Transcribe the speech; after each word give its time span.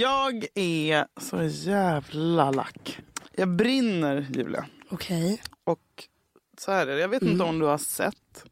Jag 0.00 0.46
är 0.54 1.06
så 1.20 1.42
jävla 1.42 2.50
lack. 2.50 3.00
Jag 3.32 3.48
brinner, 3.48 4.26
Julia. 4.30 4.66
Okej. 4.90 5.42
Och 5.64 6.08
så 6.58 6.72
här 6.72 6.86
är 6.86 6.94
det. 6.94 7.00
Jag 7.00 7.08
vet 7.08 7.22
inte 7.22 7.44
om 7.44 7.58
du 7.58 7.66
har 7.66 7.78
sett. 7.78 8.44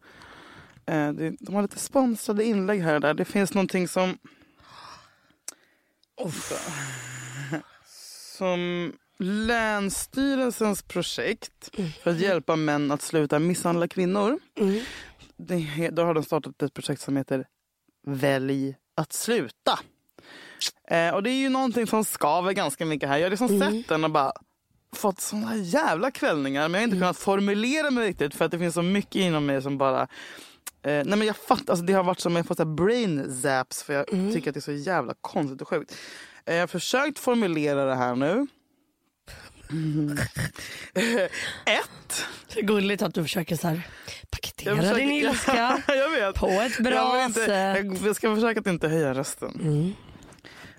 Eh, 0.87 1.13
de 1.13 1.55
har 1.55 1.63
lite 1.63 1.79
sponsrade 1.79 2.45
inlägg 2.45 2.81
här 2.81 2.95
och 2.95 3.01
där. 3.01 3.15
Det 3.15 3.25
finns 3.25 3.55
någonting 3.55 3.89
som... 3.89 4.19
Som 8.37 8.93
Länsstyrelsens 9.19 10.83
projekt 10.83 11.71
för 12.03 12.11
att 12.11 12.21
hjälpa 12.21 12.57
män 12.57 12.91
att 12.91 13.03
sluta 13.03 13.39
misshandla 13.39 13.89
kvinnor. 13.89 14.39
Mm. 14.61 14.81
Det, 15.37 15.91
då 15.93 16.03
har 16.03 16.15
de 16.15 16.23
startat 16.23 16.63
ett 16.63 16.75
projekt 16.75 17.01
som 17.01 17.17
heter 17.17 17.47
Välj 18.07 18.77
att 18.95 19.13
sluta. 19.13 19.79
Eh, 20.91 21.15
och 21.15 21.23
det 21.23 21.31
är 21.31 21.39
ju 21.41 21.49
någonting 21.49 21.87
som 21.87 22.05
skaver 22.05 22.53
ganska 22.53 22.87
mycket 22.87 23.09
här. 23.09 23.17
Jag 23.19 23.25
har 23.25 23.31
liksom 23.31 23.61
sett 23.61 23.89
den 23.89 24.05
och 24.05 24.11
bara 24.11 24.33
fått 24.97 25.21
såna 25.21 25.57
jävla 25.57 26.11
kvällningar 26.11 26.69
men 26.69 26.73
jag 26.75 26.81
har 26.81 26.85
inte 26.85 26.97
kunnat 26.97 27.19
formulera 27.19 27.91
mig 27.91 28.09
riktigt 28.09 28.35
för 28.35 28.45
att 28.45 28.51
det 28.51 28.59
finns 28.59 28.75
så 28.75 28.83
mycket 28.83 29.17
inom 29.17 29.47
mig 29.47 29.63
som 29.63 29.79
bara 29.79 30.09
Eh, 30.83 30.91
nej 31.05 31.19
men 31.19 31.23
jag 31.27 31.37
fattar, 31.37 31.73
alltså 31.73 31.85
det 31.87 31.93
har 31.93 32.05
varit 32.05 32.21
som 32.21 32.37
att 32.37 32.39
jag 32.51 32.57
fått 32.57 32.67
brain 32.67 33.43
zaps 33.43 33.83
för 33.83 33.93
jag 33.95 34.07
tycker 34.09 34.51
att 34.51 34.55
det 34.55 34.59
är 34.59 34.61
så 34.61 34.73
jävla 34.73 35.15
konstigt 35.21 35.63
och 35.63 35.69
sjukt. 35.69 35.95
Eh, 36.47 36.55
jag 36.55 36.63
har 36.63 36.67
försökt 36.67 37.19
formulera 37.19 37.85
det 37.85 37.95
här 37.95 38.15
nu. 38.17 38.47
Mm. 39.71 40.19
Ett. 41.65 42.27
Gulligt 42.63 43.03
att 43.03 43.15
du 43.15 43.23
försöker 43.23 43.57
så 43.57 43.69
här, 43.69 43.83
paketera 44.31 44.75
Jag 44.75 44.79
försöker- 44.85 45.01
din 45.01 45.11
ilska 45.11 45.83
på 46.37 46.47
ett 46.49 46.79
bra 46.79 47.17
jag, 47.17 47.25
inte, 47.25 47.45
sätt. 47.45 48.03
jag, 48.05 48.17
ska 48.17 48.35
försöka 48.35 48.61
att 48.61 48.67
inte 48.67 48.89
höja 48.89 49.15
rösten. 49.15 49.95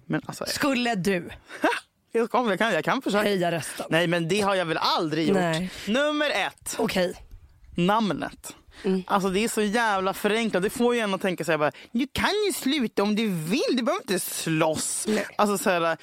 Men 0.10 0.22
alltså, 0.26 0.46
Skulle 0.48 0.96
du 0.96 1.30
jag, 2.12 2.32
kom, 2.32 2.50
jag, 2.50 2.58
kan, 2.60 2.74
jag 2.74 2.84
kan 2.84 3.02
försöka. 3.02 3.24
höja 3.24 3.52
rösten? 3.52 3.86
Nej 3.90 4.08
men 4.08 4.28
det 4.28 4.42
har 4.42 4.56
jag 4.56 4.66
väl 4.66 4.78
aldrig 4.78 5.28
gjort. 5.28 5.38
Nej. 5.38 5.72
Nummer 5.88 6.30
ett. 6.30 6.76
Okej. 6.78 7.14
namnet. 7.76 8.56
Alltså 9.08 9.30
det 9.30 9.44
är 9.44 9.48
så 9.48 9.62
jävla 9.62 10.14
förenklat. 10.14 10.64
Det 10.64 10.70
får 10.70 10.96
ju 10.96 11.02
en 11.02 11.14
att 11.14 11.22
tänka 11.22 11.44
så 11.46 11.52
här 11.52 11.58
bara, 11.58 11.72
du 11.92 12.08
kan 12.14 12.30
ju 12.48 12.54
sluta 12.54 13.04
om 13.04 13.16
du 13.16 13.28
vill, 13.30 13.62
du 13.78 13.84
behöver 13.84 14.02
inte 14.04 14.20
slåss. 14.20 15.06
Nej. 15.08 15.26
Alltså 15.38 15.58
så 15.58 15.70
här, 15.70 15.98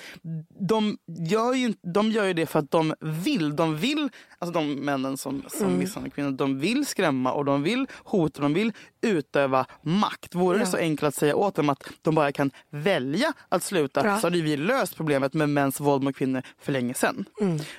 de, 0.68 0.98
gör 1.30 1.54
ju, 1.54 1.74
de 1.94 2.10
gör 2.10 2.24
ju 2.24 2.32
det 2.32 2.46
för 2.46 2.58
att 2.58 2.70
de 2.70 2.94
vill. 3.00 3.56
De 3.56 3.76
vill, 3.78 4.08
alltså 4.38 4.60
de 4.60 4.74
männen 4.74 5.16
som, 5.16 5.42
som 5.48 5.78
misshandlar 5.78 6.10
kvinnor, 6.10 6.30
de 6.30 6.58
vill 6.58 6.86
skrämma 6.86 7.32
och 7.32 7.44
de 7.44 7.62
vill 7.62 7.86
hota, 8.04 8.42
de 8.42 8.54
vill 8.54 8.72
utöva 9.00 9.66
makt. 9.82 10.34
Vore 10.34 10.58
det 10.58 10.64
Ja. 10.64 10.70
så 10.70 10.76
enkelt 10.76 11.08
att 11.08 11.14
säga 11.14 11.36
åt 11.36 11.54
dem 11.54 11.68
att 11.68 11.90
de 12.02 12.14
bara 12.14 12.32
kan 12.32 12.50
välja 12.70 13.32
att 13.48 13.62
sluta 13.62 14.06
Ja. 14.06 14.18
så 14.20 14.26
hade 14.26 14.40
vi 14.40 14.56
löst 14.56 14.96
problemet 14.96 15.34
med 15.34 15.48
mäns 15.48 15.80
våld 15.80 16.02
mot 16.02 16.16
kvinnor 16.16 16.42
för 16.60 16.72
länge 16.72 16.94
sedan. 16.94 17.24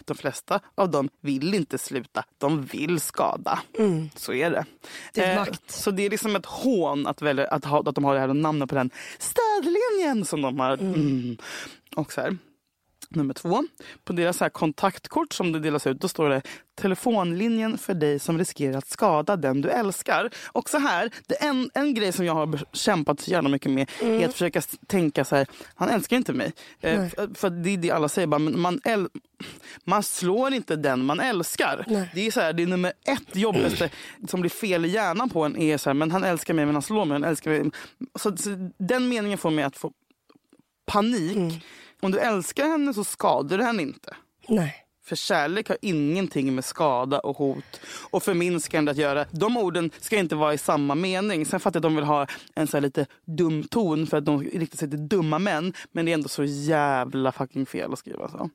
De 0.06 0.18
flesta 0.18 0.60
av 0.76 0.92
dem 0.92 1.10
vill 1.22 1.54
inte 1.54 1.78
sluta, 1.78 2.24
de 2.38 2.64
vill 2.66 3.00
skada. 3.00 3.60
Så 4.16 4.34
är 4.34 4.52
det. 4.52 4.66
Det 5.14 5.22
är 5.24 5.34
Eh, 5.34 5.40
makt. 5.40 5.72
Så 5.72 5.92
det 5.92 6.06
är 6.06 6.10
liksom 6.10 6.36
ett 6.36 6.46
hån 6.46 7.08
att, 7.08 7.22
välja, 7.22 7.48
att, 7.48 7.66
ha, 7.66 7.80
att 7.90 7.96
de 7.96 8.04
har 8.04 8.14
det 8.14 8.20
här 8.20 8.28
namnet 8.34 8.70
på 8.70 8.76
den 8.76 8.90
stödlinjen 9.20 10.26
som 10.26 10.42
de 10.42 10.60
har. 10.60 10.74
Mm. 10.74 11.38
Och 11.96 12.12
så 12.14 12.22
här. 12.22 12.38
Nummer 13.10 13.34
två, 13.34 13.64
på 14.04 14.14
deras 14.14 14.40
här 14.40 14.50
kontaktkort 14.50 15.34
som 15.34 15.52
det 15.52 15.60
delas 15.60 15.88
ut, 15.88 16.02
då 16.02 16.08
står 16.08 16.30
det 16.30 16.42
telefonlinjen 16.76 17.78
för 17.78 17.94
dig 17.94 18.20
som 18.20 18.38
riskerar 18.38 18.78
att 18.78 18.88
skada 18.88 19.36
den 19.36 19.62
du 19.62 19.70
älskar. 19.70 20.30
Och 20.48 20.70
så 20.70 20.78
här, 20.78 21.12
det 21.28 21.36
en, 21.36 21.70
en 21.74 21.94
grej 21.94 22.12
som 22.12 22.26
jag 22.26 22.34
har 22.34 22.60
kämpat 22.74 23.20
så 23.20 23.32
jävla 23.32 23.50
mycket 23.50 23.72
med 23.72 23.90
är 24.02 24.26
att 24.26 24.34
försöka 24.34 24.62
tänka 24.88 25.26
så 25.26 25.36
här, 25.36 25.48
han 25.76 25.90
älskar 25.90 26.18
inte 26.18 26.34
mig. 26.34 26.54
Eh, 26.82 27.08
för, 27.08 27.36
för 27.36 27.50
det 27.50 27.70
är 27.70 27.78
det 27.78 27.92
alla 27.92 28.10
säger, 28.10 28.28
bara, 28.28 28.40
men 28.40 28.60
man, 28.60 28.82
äl, 28.84 29.08
man 29.84 30.04
slår 30.04 30.54
inte 30.54 30.76
den 30.76 31.06
man 31.06 31.20
älskar. 31.20 31.86
Nej. 31.88 32.12
Det 32.16 32.28
är 32.28 32.32
så 32.32 32.42
här, 32.42 32.54
det 32.54 32.64
är 32.64 32.68
nummer 32.68 32.94
ett 33.04 33.36
jobbigaste 33.36 33.90
som 34.28 34.42
blir 34.42 34.52
fel 34.52 34.86
i 34.86 34.90
hjärnan 34.90 35.30
på 35.30 35.44
en 35.44 35.58
är 35.58 35.78
så 35.78 35.90
här, 35.90 35.94
men 35.94 36.12
han 36.12 36.24
älskar 36.24 36.54
mig 36.54 36.66
men 36.66 36.76
han 36.76 36.82
slår 36.82 37.06
mig. 37.06 37.16
Han 37.16 37.24
älskar 37.24 37.52
mig. 37.52 37.72
Så, 38.20 38.38
så 38.38 38.72
den 38.78 39.10
meningen 39.10 39.38
får 39.38 39.52
mig 39.52 39.64
att 39.64 39.78
få 39.78 39.92
panik. 40.86 41.64
Om 42.02 42.12
du 42.12 42.20
älskar 42.20 42.68
henne 42.68 42.94
så 42.94 43.04
skadar 43.04 43.58
du 43.58 43.64
henne 43.64 43.82
inte. 43.82 44.16
Nej. 44.48 44.76
För 45.06 45.16
kärlek 45.16 45.70
har 45.70 45.78
ingenting 45.82 46.56
med 46.56 46.66
skada 46.66 47.20
och 47.20 47.38
hot 47.38 47.82
och 48.10 48.24
förminskande 48.24 48.92
att 48.92 48.98
göra. 48.98 49.26
De 49.32 49.58
orden 49.58 49.92
ska 50.00 50.18
inte 50.18 50.36
vara 50.36 50.54
i 50.54 50.58
samma 50.58 50.96
mening. 50.96 51.46
Sen 51.46 51.60
fattar 51.60 51.78
jag 51.78 51.86
att 51.86 51.92
de 51.92 51.96
vill 51.96 52.06
ha 52.06 52.28
en 52.56 52.68
så 52.68 52.80
lite 52.80 53.06
dum 53.26 53.64
ton 53.64 54.08
för 54.08 54.18
att 54.18 54.26
de 54.26 54.44
riktar 54.44 54.78
sig 54.78 54.90
till 54.90 55.08
dumma 55.08 55.40
män. 55.40 55.74
Men 55.92 56.06
det 56.06 56.12
är 56.12 56.14
ändå 56.14 56.30
så 56.30 56.44
jävla 56.44 57.32
fucking 57.32 57.66
fel 57.66 57.94
att 57.94 58.00
skriva 58.00 58.30
så. 58.30 58.50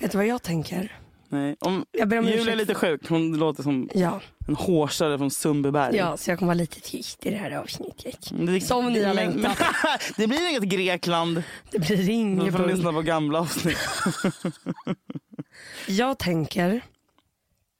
Vet 0.00 0.12
du 0.12 0.18
vad 0.18 0.26
jag 0.26 0.42
tänker? 0.42 0.98
Nej. 1.28 1.56
Om, 1.60 1.84
Jag 1.92 2.08
ber 2.08 2.18
om 2.18 2.28
Julia 2.28 2.52
är 2.52 2.56
lite 2.56 2.74
sjuk. 2.74 3.08
Hon 3.08 3.38
låter 3.38 3.62
som 3.62 3.90
Ja, 3.94 4.20
en 4.48 4.54
hårsare 4.56 5.18
från 5.18 5.30
Sundbyberg. 5.30 5.96
ja, 5.96 6.16
så 6.16 6.30
jag 6.30 6.38
kommer 6.38 6.46
vara 6.46 6.54
lite 6.58 6.80
tyst 6.80 7.26
i 7.26 7.30
det 7.30 7.36
här 7.36 7.50
avsnittet. 7.50 8.30
Det- 8.32 8.60
Som 8.60 8.92
ni 8.92 9.04
har 9.04 9.14
längtat. 9.14 9.58
det 10.16 10.26
blir 10.26 10.50
inget 10.50 10.62
Grekland. 10.62 11.42
Det 11.70 11.78
blir 11.78 12.10
inget 12.10 12.52
får 12.52 12.58
bull. 12.58 12.68
lyssna 12.74 12.92
på 12.92 13.02
gamla 13.02 13.38
avsnitt. 13.40 13.78
Jag 15.88 16.18
tänker, 16.18 16.80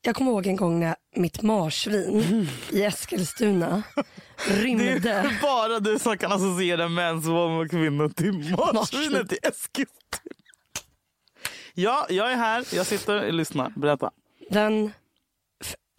jag 0.02 0.14
kommer 0.16 0.30
ihåg 0.30 0.46
en 0.46 0.56
gång 0.56 0.80
när 0.80 0.96
mitt 1.16 1.42
marsvin 1.42 2.48
i 2.70 2.82
Eskilstuna 2.82 3.82
Det 4.48 4.54
rymde. 4.54 5.10
är 5.12 5.42
bara 5.42 5.80
du 5.80 5.98
som 5.98 6.18
kan 6.18 6.32
associera 6.32 6.88
mäns 6.88 7.26
våld 7.26 7.52
mot 7.52 7.70
kvinnor 7.70 8.08
till 8.08 8.32
marsvinet 8.74 9.32
i 9.32 9.38
Eskilstuna. 9.42 10.35
Ja, 11.78 12.06
jag 12.10 12.32
är 12.32 12.36
här. 12.36 12.74
Jag 12.74 12.86
sitter 12.86 13.26
och 13.26 13.32
lyssnar. 13.32 13.72
Berätta. 13.76 14.10
Den 14.50 14.92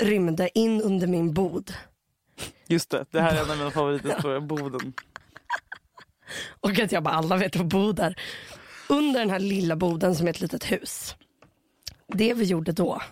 rymde 0.01 0.49
in 0.59 0.81
under 0.81 1.07
min 1.07 1.33
bod. 1.33 1.73
Just 2.67 2.89
det, 2.89 3.05
det 3.11 3.21
här 3.21 3.35
är 3.35 3.43
en 3.43 3.51
av 3.51 3.57
mina 3.57 3.71
favorithistorier. 3.71 4.39
Boden. 4.39 4.93
Och 6.59 6.79
att 6.79 6.91
jag 6.91 7.03
bara, 7.03 7.15
alla 7.15 7.37
vet 7.37 7.55
vad 7.55 7.67
bod 7.67 7.99
är. 7.99 8.19
Under 8.89 9.19
den 9.19 9.29
här 9.29 9.39
lilla 9.39 9.75
boden 9.75 10.15
som 10.15 10.27
är 10.27 10.31
ett 10.31 10.41
litet 10.41 10.71
hus. 10.71 11.15
Det 12.07 12.33
vi 12.33 12.45
gjorde 12.45 12.71
då 12.71 12.85
var 12.85 13.03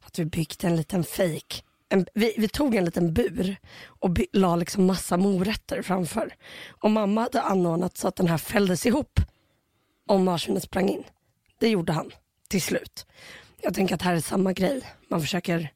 att 0.00 0.18
vi 0.18 0.24
byggde 0.24 0.66
en 0.66 0.76
liten 0.76 1.04
fejk. 1.04 1.64
En, 1.88 2.06
vi, 2.14 2.34
vi 2.38 2.48
tog 2.48 2.74
en 2.74 2.84
liten 2.84 3.14
bur 3.14 3.56
och 3.86 4.10
by, 4.10 4.26
la 4.32 4.56
liksom 4.56 4.86
massa 4.86 5.16
morötter 5.16 5.82
framför. 5.82 6.34
Och 6.68 6.90
mamma 6.90 7.20
hade 7.20 7.42
anordnat 7.42 7.96
så 7.96 8.08
att 8.08 8.16
den 8.16 8.28
här 8.28 8.38
fälldes 8.38 8.86
ihop 8.86 9.20
om 10.08 10.24
marsvinet 10.24 10.62
sprang 10.62 10.88
in. 10.88 11.04
Det 11.62 11.68
gjorde 11.68 11.92
han 11.92 12.10
till 12.48 12.62
slut. 12.62 13.06
Jag 13.60 13.74
tänker 13.74 13.94
att 13.94 14.02
här 14.02 14.14
är 14.14 14.20
samma 14.20 14.52
grej. 14.52 14.82
Man 15.08 15.20
försöker 15.20 15.72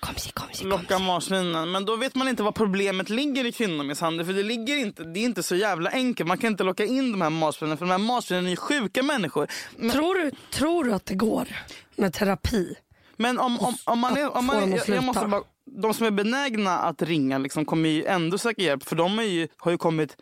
kom 0.00 0.14
sig, 0.14 0.32
kom 0.32 0.48
sig, 0.52 0.60
kom 0.60 0.70
Locka 0.70 0.98
marsvinen. 0.98 1.70
Men 1.70 1.84
då 1.84 1.96
vet 1.96 2.14
man 2.14 2.28
inte 2.28 2.42
vad 2.42 2.54
problemet 2.54 3.10
ligger 3.10 3.46
i 3.46 3.52
kvinnomisshandel. 3.52 4.26
För 4.26 4.32
det 4.32 4.42
ligger 4.42 4.76
inte, 4.76 5.04
det 5.04 5.20
är 5.20 5.24
inte 5.24 5.42
så 5.42 5.56
jävla 5.56 5.90
enkelt. 5.90 6.28
Man 6.28 6.38
kan 6.38 6.50
inte 6.50 6.64
locka 6.64 6.84
in 6.84 7.12
de 7.12 7.20
här 7.20 7.30
marsvinen. 7.30 7.76
För 7.76 7.86
de 7.86 7.90
här 7.90 7.98
marsvinen 7.98 8.46
är 8.46 8.50
ju 8.50 8.56
sjuka 8.56 9.02
människor. 9.02 9.48
Men, 9.76 9.90
Tror, 9.90 10.14
du, 10.14 10.30
tror 10.50 10.84
du 10.84 10.92
att 10.92 11.06
det 11.06 11.14
går 11.14 11.48
med 11.96 12.12
terapi? 12.12 12.74
men 13.16 13.38
om, 13.38 13.60
om, 13.60 13.74
om 13.84 13.98
man 13.98 14.16
är... 14.16 14.36
Om 14.36 14.46
man, 14.46 14.70
jag, 14.70 14.88
jag 14.88 15.04
måste 15.04 15.26
bara, 15.26 15.42
de 15.64 15.94
som 15.94 16.06
är 16.06 16.10
benägna 16.10 16.78
att 16.78 17.02
ringa 17.02 17.38
liksom 17.38 17.64
kommer 17.64 17.88
ju 17.88 18.04
ändå 18.04 18.38
söka 18.38 18.62
hjälp. 18.62 18.82
För 18.82 18.96
de 18.96 19.24
ju, 19.24 19.48
har 19.56 19.70
ju 19.70 19.78
kommit... 19.78 20.16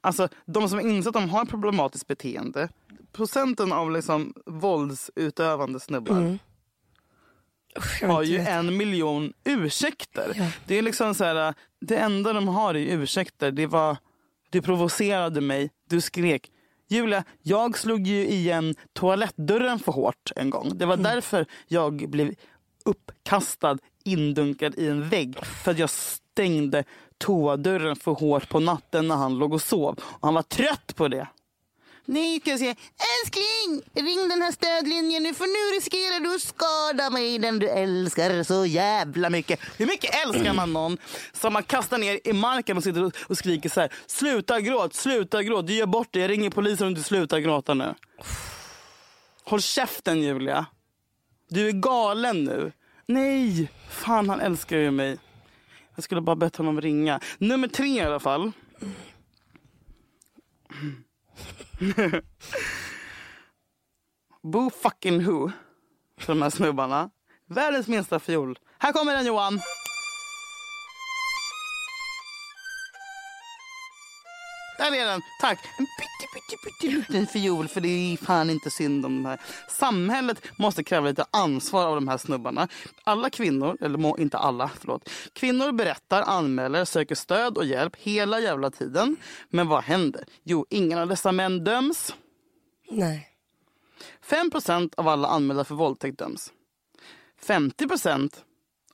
Alltså 0.00 0.28
de 0.46 0.68
som 0.68 0.80
inser 0.80 1.10
att 1.10 1.14
de 1.14 1.30
har 1.30 1.42
ett 1.42 1.50
problematiskt 1.50 2.06
beteende. 2.06 2.68
Procenten 3.14 3.72
av 3.72 3.90
liksom 3.90 4.34
våldsutövande 4.46 5.80
snubbar 5.80 6.16
Mm. 6.16 6.38
Usch, 7.78 8.02
har 8.02 8.22
ju 8.22 8.38
en 8.38 8.76
miljon 8.76 9.32
ursäkter. 9.44 10.32
Ja. 10.34 10.50
Det 10.66 10.78
är 10.78 10.82
liksom 10.82 11.14
så 11.14 11.24
här, 11.24 11.54
det 11.80 11.96
enda 11.96 12.32
de 12.32 12.48
har 12.48 12.74
är 12.74 12.96
ursäkter. 12.98 13.50
Det 13.50 13.66
var, 13.66 13.96
du 14.50 14.62
provocerade 14.62 15.40
mig, 15.40 15.70
du 15.88 16.00
skrek. 16.00 16.50
Julia, 16.88 17.24
jag 17.42 17.78
slog 17.78 18.06
ju 18.06 18.26
igen 18.26 18.74
toalettdörren 18.92 19.78
för 19.78 19.92
hårt 19.92 20.32
en 20.36 20.50
gång. 20.50 20.78
Det 20.78 20.86
var 20.86 20.96
därför 20.96 21.46
jag 21.66 22.10
blev 22.10 22.34
uppkastad, 22.84 23.78
indunkad 24.04 24.74
i 24.78 24.88
en 24.88 25.08
vägg. 25.08 25.44
För 25.44 25.70
att 25.70 25.78
jag 25.78 25.90
stängde 25.90 26.84
toadörren 27.18 27.96
för 27.96 28.12
hårt 28.12 28.48
på 28.48 28.60
natten 28.60 29.08
när 29.08 29.16
han 29.16 29.38
låg 29.38 29.52
och 29.52 29.62
sov. 29.62 30.00
Och 30.02 30.26
han 30.28 30.34
var 30.34 30.42
trött 30.42 30.96
på 30.96 31.08
det. 31.08 31.28
Nej, 32.06 32.40
ska 32.40 32.50
jag 32.50 32.58
säga. 32.58 32.74
Älskling, 33.22 33.82
ring 34.06 34.28
den 34.28 34.42
här 34.42 34.52
stödlinjen 34.52 35.22
nu 35.22 35.34
för 35.34 35.44
nu 35.46 35.76
riskerar 35.78 36.20
du 36.20 36.34
att 36.34 36.42
skada 36.42 37.10
mig 37.10 37.38
den 37.38 37.58
du 37.58 37.68
älskar 37.68 38.42
så 38.42 38.66
jävla 38.66 39.30
mycket. 39.30 39.60
Hur 39.78 39.86
mycket 39.86 40.14
älskar 40.26 40.54
man 40.54 40.72
någon 40.72 40.98
som 41.32 41.52
man 41.52 41.62
kastar 41.62 41.98
ner 41.98 42.20
i 42.24 42.32
marken 42.32 42.76
och 42.76 42.82
sitter 42.82 43.04
och- 43.28 43.36
skriker 43.38 43.68
så 43.68 43.80
här. 43.80 43.92
Sluta 44.06 44.60
gråt, 44.60 44.94
sluta 44.94 45.42
gråt, 45.42 45.66
du 45.66 45.74
gör 45.74 45.86
bort 45.86 46.08
det. 46.10 46.18
Jag 46.20 46.30
ringer 46.30 46.50
polisen 46.50 46.86
om 46.86 46.94
du 46.94 47.02
slutar 47.02 47.38
gråta 47.38 47.74
nu. 47.74 47.94
Håll 49.44 49.60
käften 49.60 50.22
Julia. 50.22 50.66
Du 51.48 51.68
är 51.68 51.72
galen 51.72 52.44
nu. 52.44 52.72
Nej, 53.06 53.70
fan 53.90 54.28
han 54.30 54.40
älskar 54.40 54.76
ju 54.78 54.90
mig. 54.90 55.18
Jag 55.94 56.04
skulle 56.04 56.20
bara 56.20 56.36
bett 56.36 56.56
honom 56.56 56.80
ringa. 56.80 57.20
Nummer 57.38 57.68
tre 57.68 57.86
i 57.86 58.00
alla 58.00 58.20
fall. 58.20 58.52
Boo 64.42 64.70
fucking 64.70 65.24
who. 65.24 65.50
För 66.20 66.34
de 66.34 66.42
här 66.42 66.50
snubbarna. 66.50 67.10
Världens 67.46 67.88
minsta 67.88 68.18
fiol. 68.18 68.58
Här 68.78 68.92
kommer 68.92 69.12
den 69.12 69.26
Johan. 69.26 69.60
Där 74.78 74.92
är 74.94 75.06
den. 75.06 75.20
Tack. 75.40 75.58
En 75.78 75.86
pytte, 75.86 76.56
pytte, 76.64 76.96
liten 76.96 77.26
fiol 77.26 77.68
för 77.68 77.80
det 77.80 77.88
är 77.88 78.16
fan 78.16 78.50
inte 78.50 78.70
synd 78.70 79.06
om 79.06 79.22
de 79.22 79.28
här. 79.28 79.40
Samhället 79.68 80.42
måste 80.58 80.84
kräva 80.84 81.08
lite 81.08 81.24
ansvar 81.30 81.86
av 81.86 81.94
de 81.94 82.08
här 82.08 82.18
snubbarna. 82.18 82.68
Alla 83.04 83.30
kvinnor, 83.30 83.76
eller 83.80 84.20
inte 84.20 84.38
alla, 84.38 84.70
förlåt. 84.80 85.10
Kvinnor 85.32 85.72
berättar, 85.72 86.22
anmäler, 86.22 86.84
söker 86.84 87.14
stöd 87.14 87.58
och 87.58 87.64
hjälp 87.64 87.96
hela 87.96 88.40
jävla 88.40 88.70
tiden. 88.70 89.16
Men 89.48 89.68
vad 89.68 89.84
händer? 89.84 90.24
Jo, 90.42 90.66
ingen 90.70 90.98
av 90.98 91.08
dessa 91.08 91.32
män 91.32 91.64
döms. 91.64 92.14
Nej. 92.90 93.28
5% 94.28 94.94
av 94.96 95.08
alla 95.08 95.28
anmälda 95.28 95.64
för 95.64 95.74
våldtäkt 95.74 96.18
döms. 96.18 96.52
50% 97.46 98.34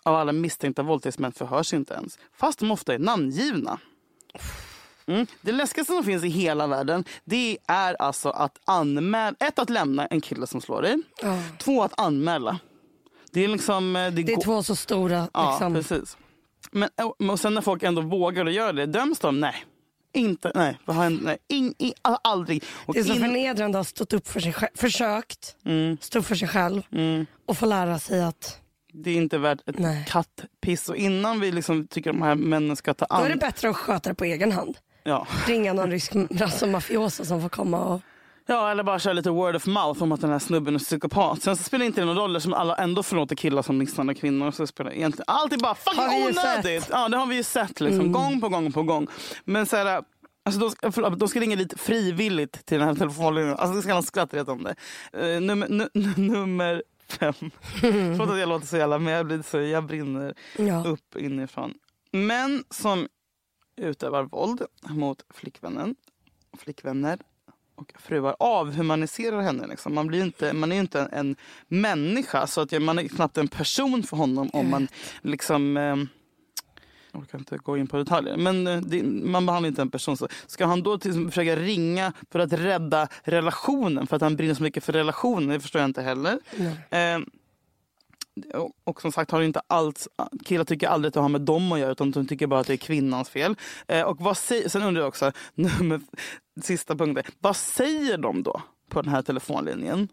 av 0.02 0.14
alla 0.14 0.32
misstänkta 0.32 0.82
våldtäktsmän 0.82 1.32
förhörs 1.32 1.74
inte 1.74 1.94
ens, 1.94 2.18
fast 2.32 2.58
de 2.58 2.70
ofta 2.70 2.94
är 2.94 2.98
namngivna. 2.98 3.78
Mm. 5.14 5.26
Det 5.40 5.52
läskigaste 5.52 5.92
som 5.92 6.04
finns 6.04 6.24
i 6.24 6.28
hela 6.28 6.66
världen 6.66 7.04
det 7.24 7.58
är 7.66 8.02
alltså 8.02 8.30
att 8.30 8.58
anmäla, 8.64 9.36
ett 9.40 9.58
att 9.58 9.70
lämna 9.70 10.06
en 10.06 10.20
kille 10.20 10.46
som 10.46 10.60
slår 10.60 10.82
dig, 10.82 10.96
Ja. 11.22 11.38
två 11.58 11.82
att 11.82 12.00
anmäla. 12.00 12.58
Det 13.32 13.44
är 13.44 13.48
liksom... 13.48 13.96
eh, 13.96 14.10
Det 14.12 14.22
är 14.22 14.34
går- 14.36 14.42
två 14.42 14.62
så 14.62 14.76
stora. 14.76 15.28
Ja, 15.32 15.50
Liksom. 15.50 15.74
precis. 15.74 16.16
Men, 16.72 16.88
och 17.30 17.40
sen 17.40 17.54
när 17.54 17.60
folk 17.60 17.82
ändå 17.82 18.02
vågar 18.02 18.46
att 18.46 18.52
göra 18.52 18.72
det, 18.72 18.86
döms 18.86 19.18
de? 19.18 19.40
Nej. 19.40 19.64
Inte, 20.12 20.52
nej. 20.54 20.78
Vad 20.84 20.96
har 20.96 21.02
hänt? 21.04 21.20
nej. 21.24 21.38
In, 21.48 21.74
aldrig. 22.22 22.64
Och 22.86 22.94
Det 22.94 23.00
är 23.00 23.04
så 23.04 23.12
in- 23.14 23.20
förnedrande 23.20 23.78
att 23.78 23.86
ha 23.86 23.90
stått 23.90 24.12
upp 24.12 24.28
för 24.28 24.40
sig 24.40 24.52
själv, 24.52 24.70
försökt 24.74 25.56
Mm. 25.64 25.98
stå 26.00 26.18
upp 26.18 26.26
för 26.26 26.34
sig 26.34 26.48
själv 26.48 26.82
och 27.46 27.58
få 27.58 27.66
lära 27.66 27.98
sig 27.98 28.22
att 28.22 28.60
Det 28.92 29.10
är 29.10 29.14
inte 29.16 29.38
värt 29.38 29.68
ett 29.68 29.78
Nej. 29.78 30.04
kattpiss. 30.08 30.88
Och 30.88 30.96
innan 30.96 31.40
vi 31.40 31.52
liksom 31.52 31.86
tycker 31.86 32.12
de 32.12 32.22
här 32.22 32.34
männen 32.34 32.76
ska 32.76 32.94
ta 32.94 33.06
då 33.10 33.16
är 33.24 33.28
det 33.28 33.32
an... 33.32 33.38
bättre 33.38 33.70
att 33.70 33.76
sköta 33.76 34.08
det 34.08 34.14
på 34.14 34.24
egen 34.24 34.52
hand. 34.52 34.76
Ja. 35.02 35.26
Ringa 35.46 35.72
någon 35.72 35.90
rysk 35.90 36.12
alltså 36.42 36.66
mafioso 36.66 37.24
som 37.24 37.42
får 37.42 37.48
komma 37.48 37.78
och... 37.84 38.00
ja, 38.46 38.70
eller 38.70 38.82
bara 38.82 38.98
köra 38.98 39.12
lite 39.12 39.30
word 39.30 39.56
of 39.56 39.66
mouth 39.66 40.02
om 40.02 40.12
att 40.12 40.20
den 40.20 40.30
här 40.30 40.38
snubben 40.38 40.74
är 40.74 40.78
psykopat. 40.78 41.42
Sen 41.42 41.56
så 41.56 41.62
spelar 41.64 41.80
det 41.80 41.86
inte 41.86 42.04
någon 42.04 42.16
roll 42.16 42.40
som 42.40 42.54
alla 42.54 42.76
ändå 42.76 43.02
förlåter 43.02 43.36
killar 43.36 43.62
som 43.62 43.78
misshandlar 43.78 44.14
kvinnor. 44.14 44.50
Så 44.50 44.66
spelar 44.66 44.92
egentligen... 44.92 45.24
Allt 45.26 45.52
är 45.52 45.56
bara 45.58 45.74
fucking 45.74 46.24
onödigt. 46.24 46.88
Mm. 46.90 47.00
Ja, 47.02 47.08
det 47.08 47.16
har 47.16 47.26
vi 47.26 47.36
ju 47.36 47.42
sett 47.42 47.80
liksom. 47.80 48.12
Gång 48.12 48.40
på 48.40 48.48
gång 48.48 48.72
på 48.72 48.82
gång. 48.82 49.06
Men 49.44 49.66
så 49.66 49.76
här... 49.76 50.02
Alltså 50.42 50.60
de, 50.60 50.70
ska, 50.70 50.92
förlåt, 50.92 51.18
de 51.18 51.28
ska 51.28 51.40
ringa 51.40 51.56
dit 51.56 51.80
frivilligt 51.80 52.66
till 52.66 52.78
den 52.78 52.88
här 52.88 52.94
telefonlinjen. 52.94 53.56
Alltså 53.56 53.76
det 53.76 53.82
ska 53.82 53.94
han 53.94 54.02
skratta 54.02 54.36
rätt 54.36 54.48
om 54.48 54.62
det. 54.62 54.74
Uh, 55.34 55.40
nummer, 55.40 55.66
nu, 55.68 55.88
nummer 56.16 56.82
fem. 57.08 57.34
Förlåt 57.80 58.30
att 58.30 58.38
jag 58.38 58.48
låter 58.48 58.66
så 58.66 58.76
jävla 58.76 58.98
men 58.98 59.12
jag, 59.12 59.26
blir 59.26 59.42
så, 59.42 59.60
jag 59.60 59.84
brinner 59.84 60.34
Ja. 60.56 60.84
upp 60.86 61.16
inifrån. 61.16 61.74
Män 62.12 62.64
som 62.70 63.08
utövar 63.76 64.22
våld 64.22 64.62
mot 64.88 65.24
flickvännen, 65.30 65.94
flickvänner 66.58 67.18
och 67.74 67.92
fruar 67.98 68.36
avhumaniserar 68.38 69.40
henne. 69.40 69.66
Liksom. 69.66 69.94
Man, 69.94 70.06
blir 70.06 70.22
inte, 70.22 70.52
man 70.52 70.72
är 70.72 70.76
ju 70.76 70.80
inte 70.80 71.00
en, 71.00 71.08
en 71.12 71.36
människa 71.68 72.46
så 72.46 72.60
att 72.60 72.82
man 72.82 72.98
är 72.98 73.08
knappt 73.08 73.38
en 73.38 73.48
person 73.48 74.02
för 74.02 74.16
honom 74.16 74.50
om 74.52 74.70
man 74.70 74.88
liksom 75.22 75.76
eh, 75.76 75.96
jag 77.12 77.22
orkar 77.22 77.38
inte 77.38 77.56
gå 77.56 77.76
in 77.76 77.86
på 77.86 77.96
detaljer. 77.96 78.36
Men 78.36 78.66
eh, 78.66 78.80
det, 78.80 79.02
man 79.02 79.46
behandlar 79.46 79.68
inte 79.68 79.82
en 79.82 79.90
person 79.90 80.16
så. 80.16 80.28
Ska 80.46 80.66
han 80.66 80.82
då 80.82 80.98
till, 80.98 81.28
försöka 81.28 81.56
ringa 81.56 82.12
för 82.30 82.38
att 82.38 82.52
rädda 82.52 83.08
relationen 83.22 84.06
för 84.06 84.16
att 84.16 84.22
han 84.22 84.36
brinner 84.36 84.54
så 84.54 84.62
mycket 84.62 84.84
för 84.84 84.92
relationen? 84.92 85.48
Det 85.48 85.60
förstår 85.60 85.80
jag 85.80 85.88
inte 85.88 86.02
heller. 86.02 86.38
Eh, 86.90 87.18
och- 88.54 88.72
och 88.84 89.00
som 89.00 89.12
sagt 89.12 89.30
har 89.30 89.42
inte 89.42 89.60
alls, 89.66 90.08
killar 90.44 90.64
tycker 90.64 90.88
aldrig 90.88 91.08
att 91.08 91.14
det 91.14 91.20
har 91.20 91.28
med 91.28 91.40
dem 91.40 91.72
att 91.72 91.78
göra 91.78 91.92
utan 91.92 92.10
de 92.10 92.26
tycker 92.26 92.46
bara 92.46 92.60
att 92.60 92.66
det 92.66 92.72
är 92.72 92.76
kvinnans 92.76 93.28
fel. 93.28 93.56
Eh, 93.88 94.02
och 94.02 94.16
vad 94.20 94.36
säger, 94.36 94.68
sen 94.68 94.82
undrar 94.82 95.02
jag 95.02 95.08
också, 95.08 95.32
nummer, 95.54 96.00
sista 96.62 96.96
punkten, 96.96 97.24
vad 97.38 97.56
säger 97.56 98.18
de 98.18 98.42
då 98.42 98.62
på 98.90 99.02
den 99.02 99.10
här 99.12 99.22
telefonlinjen? 99.22 100.08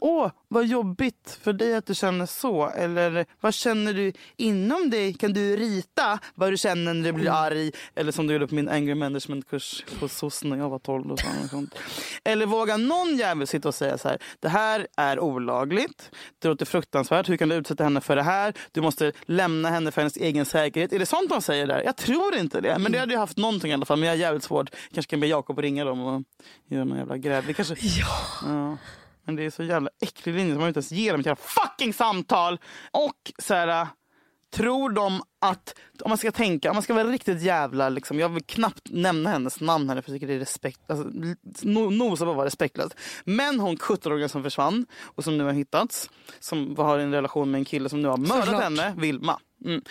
Åh, 0.00 0.30
vad 0.48 0.66
jobbigt 0.66 1.38
för 1.42 1.52
dig 1.52 1.74
att 1.74 1.86
du 1.86 1.94
känner 1.94 2.26
så. 2.26 2.68
Eller 2.68 3.26
vad 3.40 3.54
känner 3.54 3.94
du 3.94 4.12
inom 4.36 4.90
dig? 4.90 5.14
Kan 5.14 5.32
du 5.32 5.56
rita 5.56 6.18
vad 6.34 6.52
du 6.52 6.56
känner 6.56 6.94
när 6.94 7.04
du 7.04 7.12
blir 7.12 7.30
arg? 7.30 7.72
Eller 7.94 8.12
som 8.12 8.26
du 8.26 8.32
gjorde 8.32 8.46
på 8.46 8.54
min 8.54 8.68
anger 8.68 8.94
management-kurs 8.94 9.84
på 9.98 10.08
SOS 10.08 10.44
när 10.44 10.56
jag 10.56 10.68
var 10.68 10.78
12. 10.78 11.12
Och 11.12 11.20
sånt, 11.20 11.44
och 11.44 11.50
sånt. 11.50 11.74
Eller 12.24 12.46
vågar 12.46 12.78
någon 12.78 13.16
jävel 13.16 13.46
sitta 13.46 13.68
och 13.68 13.74
säga 13.74 13.98
så 13.98 14.08
här. 14.08 14.18
Det 14.40 14.48
här 14.48 14.86
är 14.96 15.20
olagligt. 15.20 16.10
Det 16.38 16.48
låter 16.48 16.66
fruktansvärt. 16.66 17.28
Hur 17.28 17.36
kan 17.36 17.48
du 17.48 17.54
utsätta 17.54 17.84
henne 17.84 18.00
för 18.00 18.16
det 18.16 18.22
här? 18.22 18.54
Du 18.72 18.80
måste 18.80 19.12
lämna 19.22 19.70
henne 19.70 19.90
för 19.90 20.00
hennes 20.00 20.16
egen 20.16 20.44
säkerhet. 20.44 20.92
Är 20.92 20.98
det 20.98 21.06
sånt 21.06 21.30
de 21.30 21.42
säger 21.42 21.66
där? 21.66 21.82
Jag 21.82 21.96
tror 21.96 22.36
inte 22.36 22.60
det. 22.60 22.78
Men 22.78 22.92
det 22.92 22.98
hade 22.98 23.12
ju 23.12 23.18
haft 23.18 23.36
någonting 23.36 23.70
i 23.70 23.74
alla 23.74 23.86
fall. 23.86 23.98
Men 23.98 24.06
jag 24.06 24.16
är 24.16 24.20
jävligt 24.20 24.44
svårt. 24.44 24.70
Kanske 24.94 25.10
kan 25.10 25.20
be 25.20 25.26
Jakob 25.26 25.58
ringa 25.58 25.84
dem 25.84 26.00
och 26.00 26.22
göra 26.68 26.84
någon 26.84 26.98
jävla 26.98 27.16
gräv. 27.16 27.46
Det 27.46 27.54
kanske... 27.54 27.74
Ja. 27.80 28.06
Ja. 28.46 28.76
Men 29.30 29.36
det 29.36 29.44
är 29.44 29.50
så 29.50 29.62
jävla 29.62 29.90
äcklig 30.00 30.34
linje 30.34 30.52
som 30.52 30.60
man 30.60 30.68
inte 30.68 30.78
ens 30.78 30.92
ger 30.92 31.12
dem 31.12 31.20
ett 31.20 31.26
jävla 31.26 31.42
fucking 31.42 31.94
samtal. 31.94 32.58
Och 32.90 33.32
så 33.38 33.54
här, 33.54 33.86
tror 34.50 34.90
de 34.90 35.22
att, 35.40 35.74
om 36.02 36.08
man 36.08 36.18
ska 36.18 36.32
tänka, 36.32 36.70
om 36.70 36.76
man 36.76 36.82
ska 36.82 36.94
vara 36.94 37.04
riktigt 37.04 37.42
jävla, 37.42 37.88
liksom, 37.88 38.18
jag 38.18 38.28
vill 38.28 38.44
knappt 38.44 38.90
nämna 38.90 39.30
hennes 39.30 39.60
namn 39.60 39.88
här 39.88 40.00
för 40.00 40.10
jag 40.10 40.16
tycker 40.16 40.26
det 40.26 40.34
är 40.34 40.38
respekt, 40.38 40.80
alltså, 40.90 41.10
no, 41.62 41.90
nosa 41.90 42.24
på 42.24 42.30
att 42.30 42.36
vara 42.36 42.46
respektlöst. 42.46 42.94
Men 43.24 43.60
hon 43.60 43.76
17-åringen 43.76 44.28
som 44.28 44.42
försvann 44.42 44.86
och 45.02 45.24
som 45.24 45.38
nu 45.38 45.44
har 45.44 45.52
hittats, 45.52 46.10
som 46.40 46.76
har 46.76 46.98
en 46.98 47.12
relation 47.12 47.50
med 47.50 47.58
en 47.58 47.64
kille 47.64 47.88
som 47.88 48.02
nu 48.02 48.08
har 48.08 48.16
mördat 48.16 48.62
henne, 48.62 48.94
Vilma. 48.96 49.40
Mm. 49.64 49.82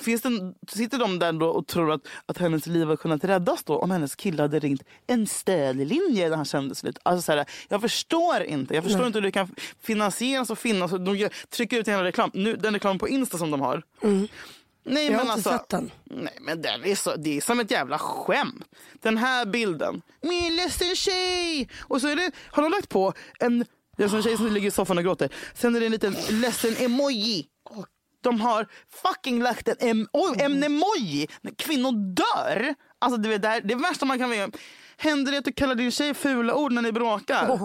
Finns 0.00 0.22
det, 0.22 0.54
sitter 0.68 0.98
de 0.98 1.18
där 1.18 1.32
då 1.32 1.48
och 1.48 1.66
tror 1.66 1.92
att, 1.92 2.00
att 2.26 2.38
hennes 2.38 2.66
liv 2.66 2.86
har 2.86 2.96
kunnat 2.96 3.24
räddas 3.24 3.64
då 3.64 3.78
om 3.78 3.90
hennes 3.90 4.16
kille 4.16 4.42
hade 4.42 4.58
ringt 4.58 4.82
en 5.06 5.26
stödlinje 5.26 6.28
när 6.28 6.36
han 6.36 6.44
kände 6.44 6.74
lite... 6.82 7.00
Alltså 7.02 7.22
så 7.22 7.32
här, 7.32 7.44
jag 7.68 7.80
förstår 7.80 8.42
inte. 8.42 8.74
Jag 8.74 8.84
förstår 8.84 9.06
inte 9.06 9.18
hur 9.18 9.22
det 9.22 9.32
kan 9.32 9.54
finansieras 9.80 10.50
och 10.50 10.58
finnas. 10.58 10.90
De 10.90 11.28
trycker 11.50 11.78
ut 11.78 11.88
hela 11.88 12.04
reklam. 12.04 12.30
Nu, 12.34 12.56
den 12.56 12.74
reklam 12.74 12.98
på 12.98 13.08
Insta 13.08 13.38
som 13.38 13.50
de 13.50 13.60
har. 13.60 13.82
Nej, 14.84 15.06
Jag 15.06 15.12
har 15.12 15.16
men 15.16 15.20
inte 15.20 15.32
alltså, 15.32 15.50
sett 15.50 15.68
den. 15.68 15.90
Nej, 16.04 16.38
men 16.40 16.62
den 16.62 16.84
är 16.84 16.94
så, 16.94 17.16
det 17.16 17.36
är 17.36 17.40
som 17.40 17.60
ett 17.60 17.70
jävla 17.70 17.98
skämt. 17.98 18.64
Den 19.02 19.16
här 19.16 19.46
bilden. 19.46 20.02
Min 20.20 20.56
ledsen 20.56 20.96
tjej! 20.96 21.68
Och 21.80 22.00
så 22.00 22.08
är 22.08 22.16
det, 22.16 22.30
har 22.50 22.62
de 22.62 22.72
lagt 22.72 22.88
på 22.88 23.12
en, 23.38 23.64
det 23.96 24.04
är 24.04 24.08
som 24.08 24.16
en 24.16 24.22
tjej 24.22 24.36
som 24.36 24.52
ligger 24.52 24.68
i 24.68 24.70
soffan 24.70 24.98
och 24.98 25.04
gråter. 25.04 25.28
Sen 25.54 25.76
är 25.76 25.80
det 25.80 25.86
en 25.86 25.92
liten 25.92 26.16
ledsen 26.30 26.76
emoji. 26.76 27.46
De 28.22 28.40
har 28.40 28.66
fucking 29.02 29.42
lagt 29.42 29.68
en, 29.68 29.76
em, 29.80 30.08
en 30.38 30.62
emoji 30.64 31.28
när 31.40 31.52
kvinnor 31.58 32.14
dör. 32.14 32.74
Alltså 32.98 33.20
det, 33.20 33.34
är 33.34 33.60
det, 33.60 33.74
värsta 33.74 34.04
man 34.06 34.18
kan 34.18 34.36
göra. 34.36 34.50
Händer 34.96 35.32
det 35.32 35.38
att 35.38 35.44
du 35.44 35.52
kallar 35.52 35.74
din 35.74 35.90
tjej 35.90 36.14
fula 36.14 36.54
ord 36.54 36.72
när 36.72 36.82
ni 36.82 36.92
bråkar? 36.92 37.60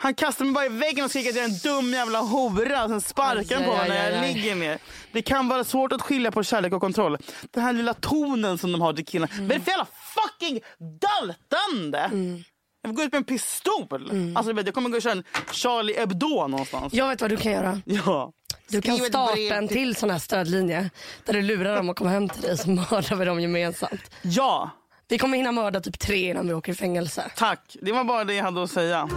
Han 0.00 0.14
kastar 0.14 0.44
mig 0.44 0.54
bara 0.54 0.66
i 0.66 0.68
väggen 0.68 1.04
och 1.04 1.10
skriker 1.10 1.30
att 1.30 1.36
jag 1.36 1.44
är 1.44 1.48
en 1.48 1.58
dum 1.58 1.92
jävla 1.92 2.20
hora. 2.20 2.84
Och 2.84 2.90
sen 2.90 3.00
sparkar 3.00 3.56
han 3.56 3.64
på 3.64 3.76
mig 3.76 3.88
när 3.88 4.10
jag 4.10 4.34
ligger 4.34 4.54
ner. 4.54 4.78
Det 5.12 5.22
kan 5.22 5.48
vara 5.48 5.64
svårt 5.64 5.92
att 5.92 6.02
skilja 6.02 6.32
på 6.32 6.42
kärlek 6.42 6.72
och 6.72 6.80
kontroll. 6.80 7.18
Den 7.50 7.62
här 7.62 7.72
lilla 7.72 7.94
tonen 7.94 8.58
som 8.58 8.72
de 8.72 8.80
har 8.80 8.92
till 8.92 9.06
killarna. 9.06 9.32
Vad 9.40 9.50
är 9.50 9.54
det 9.58 9.60
för 9.64 9.70
jävla 9.70 9.86
fucking 10.14 10.60
daltande? 11.00 11.98
Mm. 11.98 12.42
Jag 12.82 12.90
får 12.90 12.96
gå 12.96 13.02
ut 13.02 13.12
med 13.12 13.18
en 13.18 13.24
pistol. 13.24 14.34
Alltså, 14.36 14.52
du 14.52 14.56
vet, 14.56 14.66
jag 14.66 14.74
kommer 14.74 14.90
gå 14.90 14.96
och 14.96 15.02
köra 15.02 15.12
en 15.12 15.24
Charlie 15.52 15.98
Hebdo 15.98 16.48
någonstans. 16.48 16.94
Jag 16.94 17.08
vet 17.08 17.20
vad 17.20 17.30
du 17.30 17.36
kan 17.36 17.52
göra. 17.52 17.80
Ja. 17.84 18.32
Du 18.68 18.80
kan 18.82 18.96
starta 18.98 19.54
en 19.54 19.68
till 19.68 19.96
sån 19.96 20.10
här 20.10 20.18
stödlinje 20.18 20.90
där 21.24 21.32
du 21.32 21.42
lurar 21.42 21.76
dem 21.76 21.90
att 21.90 21.96
komma 21.96 22.10
hem 22.10 22.28
till 22.28 22.42
dig 22.42 22.58
så 22.58 22.70
mördar 22.70 23.16
vi 23.16 23.24
dem 23.24 23.40
gemensamt. 23.40 24.10
Ja, 24.22 24.70
Vi 25.08 25.18
kommer 25.18 25.36
hinna 25.36 25.52
mörda 25.52 25.80
typ 25.80 25.98
tre 25.98 26.30
innan 26.30 26.48
vi 26.48 26.54
åker 26.54 26.72
i 26.72 26.74
fängelse. 26.74 27.30
tack. 27.36 27.76
Det 27.82 27.92
var 27.92 28.04
bara 28.04 28.24
det 28.24 28.34
jag 28.34 28.44
hade 28.44 28.62
att 28.62 28.70
säga. 28.70 29.08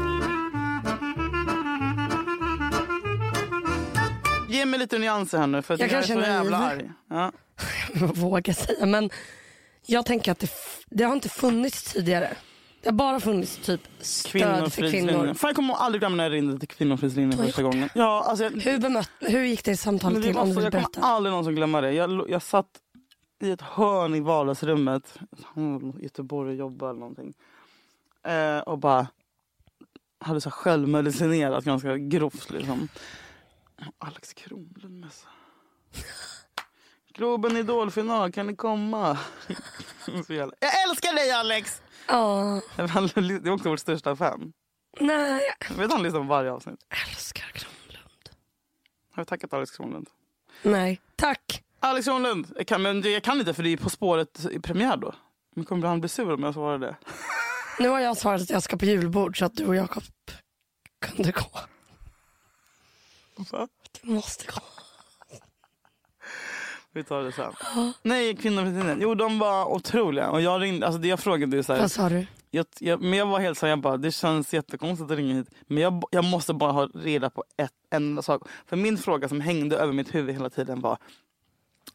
Ge 4.49 4.65
mig 4.65 4.79
lite 4.79 4.97
nyanser 4.97 5.37
här 5.37 5.47
nu 5.47 5.61
för 5.61 5.79
Jag 5.79 5.91
jag, 5.91 5.99
är 5.99 6.03
så 6.07 6.13
jävla 6.19 6.57
arg. 6.57 6.91
Ja. 7.09 7.31
våga 7.93 8.53
säga. 8.53 8.85
Men 8.85 9.09
jag 9.85 10.05
tänker 10.05 10.31
att 10.31 10.39
det, 10.39 10.51
det 10.89 11.03
har 11.03 11.13
inte 11.13 11.29
funnits 11.29 11.83
tidigare. 11.83 12.29
Det 12.81 12.89
har 12.89 12.93
bara 12.93 13.19
funnits 13.19 13.57
typ 13.57 13.81
stöd 13.99 14.73
för 14.73 14.91
kvinnor. 14.91 15.33
Fan, 15.33 15.47
jag 15.47 15.55
kommer 15.55 15.73
aldrig 15.73 16.01
glömma 16.01 16.15
när 16.15 16.23
jag 16.23 16.33
ringde 16.33 16.59
till 16.59 16.67
Kvinnofridslinjen 16.67 17.45
första 17.45 17.63
gången. 17.63 17.89
Ja, 17.95 18.23
alltså, 18.27 18.43
jag, 18.43 18.51
Hur, 18.51 18.79
bemött, 18.79 19.09
hur 19.19 19.43
gick 19.43 19.65
det 19.65 19.77
samtalet 19.77 20.23
till 20.23 20.37
om 20.37 20.53
så, 20.53 20.61
jag 20.61 20.71
kommer 20.71 20.87
aldrig 21.01 21.31
någonsin 21.31 21.55
glömma 21.55 21.81
det. 21.81 21.91
Jag, 21.91 22.29
jag 22.29 22.41
satt 22.41 22.67
i 23.43 23.51
ett 23.51 23.61
hörn 23.61 24.15
i 24.15 24.19
vardagsrummet. 24.19 25.19
Göteborg 25.99 26.49
och 26.49 26.55
jobbade 26.55 26.89
eller 26.89 26.99
någonting. 26.99 27.33
Eh, 28.23 28.59
och 28.59 28.77
bara 28.79 29.07
hade 30.19 30.41
så 30.41 30.49
här 30.49 30.55
självmedicinerat 30.55 31.63
ganska 31.63 31.97
grovt 31.97 32.49
liksom. 32.51 32.87
Alex 33.97 34.33
Kronlund 34.33 34.99
messa. 34.99 35.27
Globen 37.13 37.57
Idolfinal, 37.57 38.31
kan 38.31 38.47
ni 38.47 38.55
komma? 38.55 39.17
Jag 40.27 40.89
älskar 40.89 41.15
dig 41.15 41.31
Alex! 41.31 41.81
Ja, 42.07 42.61
Han- 42.75 43.09
Det 43.15 43.49
är 43.49 43.49
också 43.49 43.69
vårt 43.69 43.79
största 43.79 44.15
fan. 44.15 44.53
nej, 44.99 45.41
Jag 45.69 45.75
vet 45.75 45.91
han 45.91 46.03
lyssnar 46.03 46.19
på 46.19 46.25
varje 46.27 46.51
avsnitt. 46.51 46.79
älskar 47.09 47.45
Kronlund. 47.53 48.29
Har 49.13 49.23
vi 49.23 49.25
tackat 49.25 49.53
Alex 49.53 49.71
Kronlund? 49.71 50.09
Nej, 50.63 51.01
tack. 51.15 51.63
Alex 51.79 52.05
Kronlund! 52.05 52.53
Jag 52.57 52.67
kan, 52.67 52.81
men 52.81 53.01
jag 53.01 53.23
kan 53.23 53.39
inte 53.39 53.53
för 53.53 53.63
det 53.63 53.69
är 53.69 53.77
På 53.77 53.89
spåret 53.89 54.45
i 54.51 54.59
premiär 54.59 54.97
då. 54.97 55.13
Men 55.55 55.65
kommer 55.65 55.87
han 55.87 55.99
bli 55.99 56.09
sur 56.09 56.33
om 56.33 56.43
jag 56.43 56.53
svarar 56.53 56.77
det? 56.77 56.95
Nu 57.79 57.89
har 57.89 57.99
jag 57.99 58.17
svarat 58.17 58.41
att 58.41 58.49
jag 58.49 58.63
ska 58.63 58.77
på 58.77 58.85
julbord 58.85 59.39
så 59.39 59.45
att 59.45 59.55
du 59.55 59.65
och 59.65 59.75
Jakob 59.75 60.03
kunde 60.99 61.31
gå. 61.31 61.59
Va? 63.51 63.67
Du 64.01 64.09
måste 64.09 64.45
gå. 64.45 64.61
Vi 66.93 67.03
tar 67.03 67.23
det 67.23 67.31
sen. 67.31 67.53
Nej, 68.03 68.35
kvinnofritiden. 68.35 68.97
Jo, 69.01 69.15
de 69.15 69.39
var 69.39 69.65
otroliga. 69.65 70.29
Och 70.29 70.41
jag 70.41 70.61
ringde, 70.61 70.85
alltså 70.85 71.01
det 71.01 71.07
jag 71.07 71.19
frågade 71.19 71.55
ju 71.57 71.63
så 71.63 71.73
här, 71.73 71.79
Vad 71.81 71.91
sa 71.91 72.09
du? 72.09 72.25
jag, 72.51 72.65
jag, 72.79 73.01
men 73.01 73.13
jag 73.19 73.25
var 73.25 73.39
helt 73.39 73.57
så 73.57 73.65
här, 73.65 73.71
jag 73.71 73.79
bara, 73.79 73.97
det 73.97 74.11
känns 74.11 74.53
jättekonstigt 74.53 75.11
att 75.11 75.17
ringa 75.17 75.35
hit. 75.35 75.47
Men 75.67 75.83
jag, 75.83 76.03
jag 76.11 76.23
måste 76.25 76.53
bara 76.53 76.71
ha 76.71 76.85
reda 76.93 77.29
på 77.29 77.43
ett 77.57 77.71
en 77.89 78.03
enda 78.03 78.21
sak. 78.21 78.41
För 78.65 78.75
min 78.75 78.97
fråga 78.97 79.29
som 79.29 79.41
hängde 79.41 79.77
över 79.77 79.93
mitt 79.93 80.15
huvud 80.15 80.35
hela 80.35 80.49
tiden 80.49 80.81
var, 80.81 80.97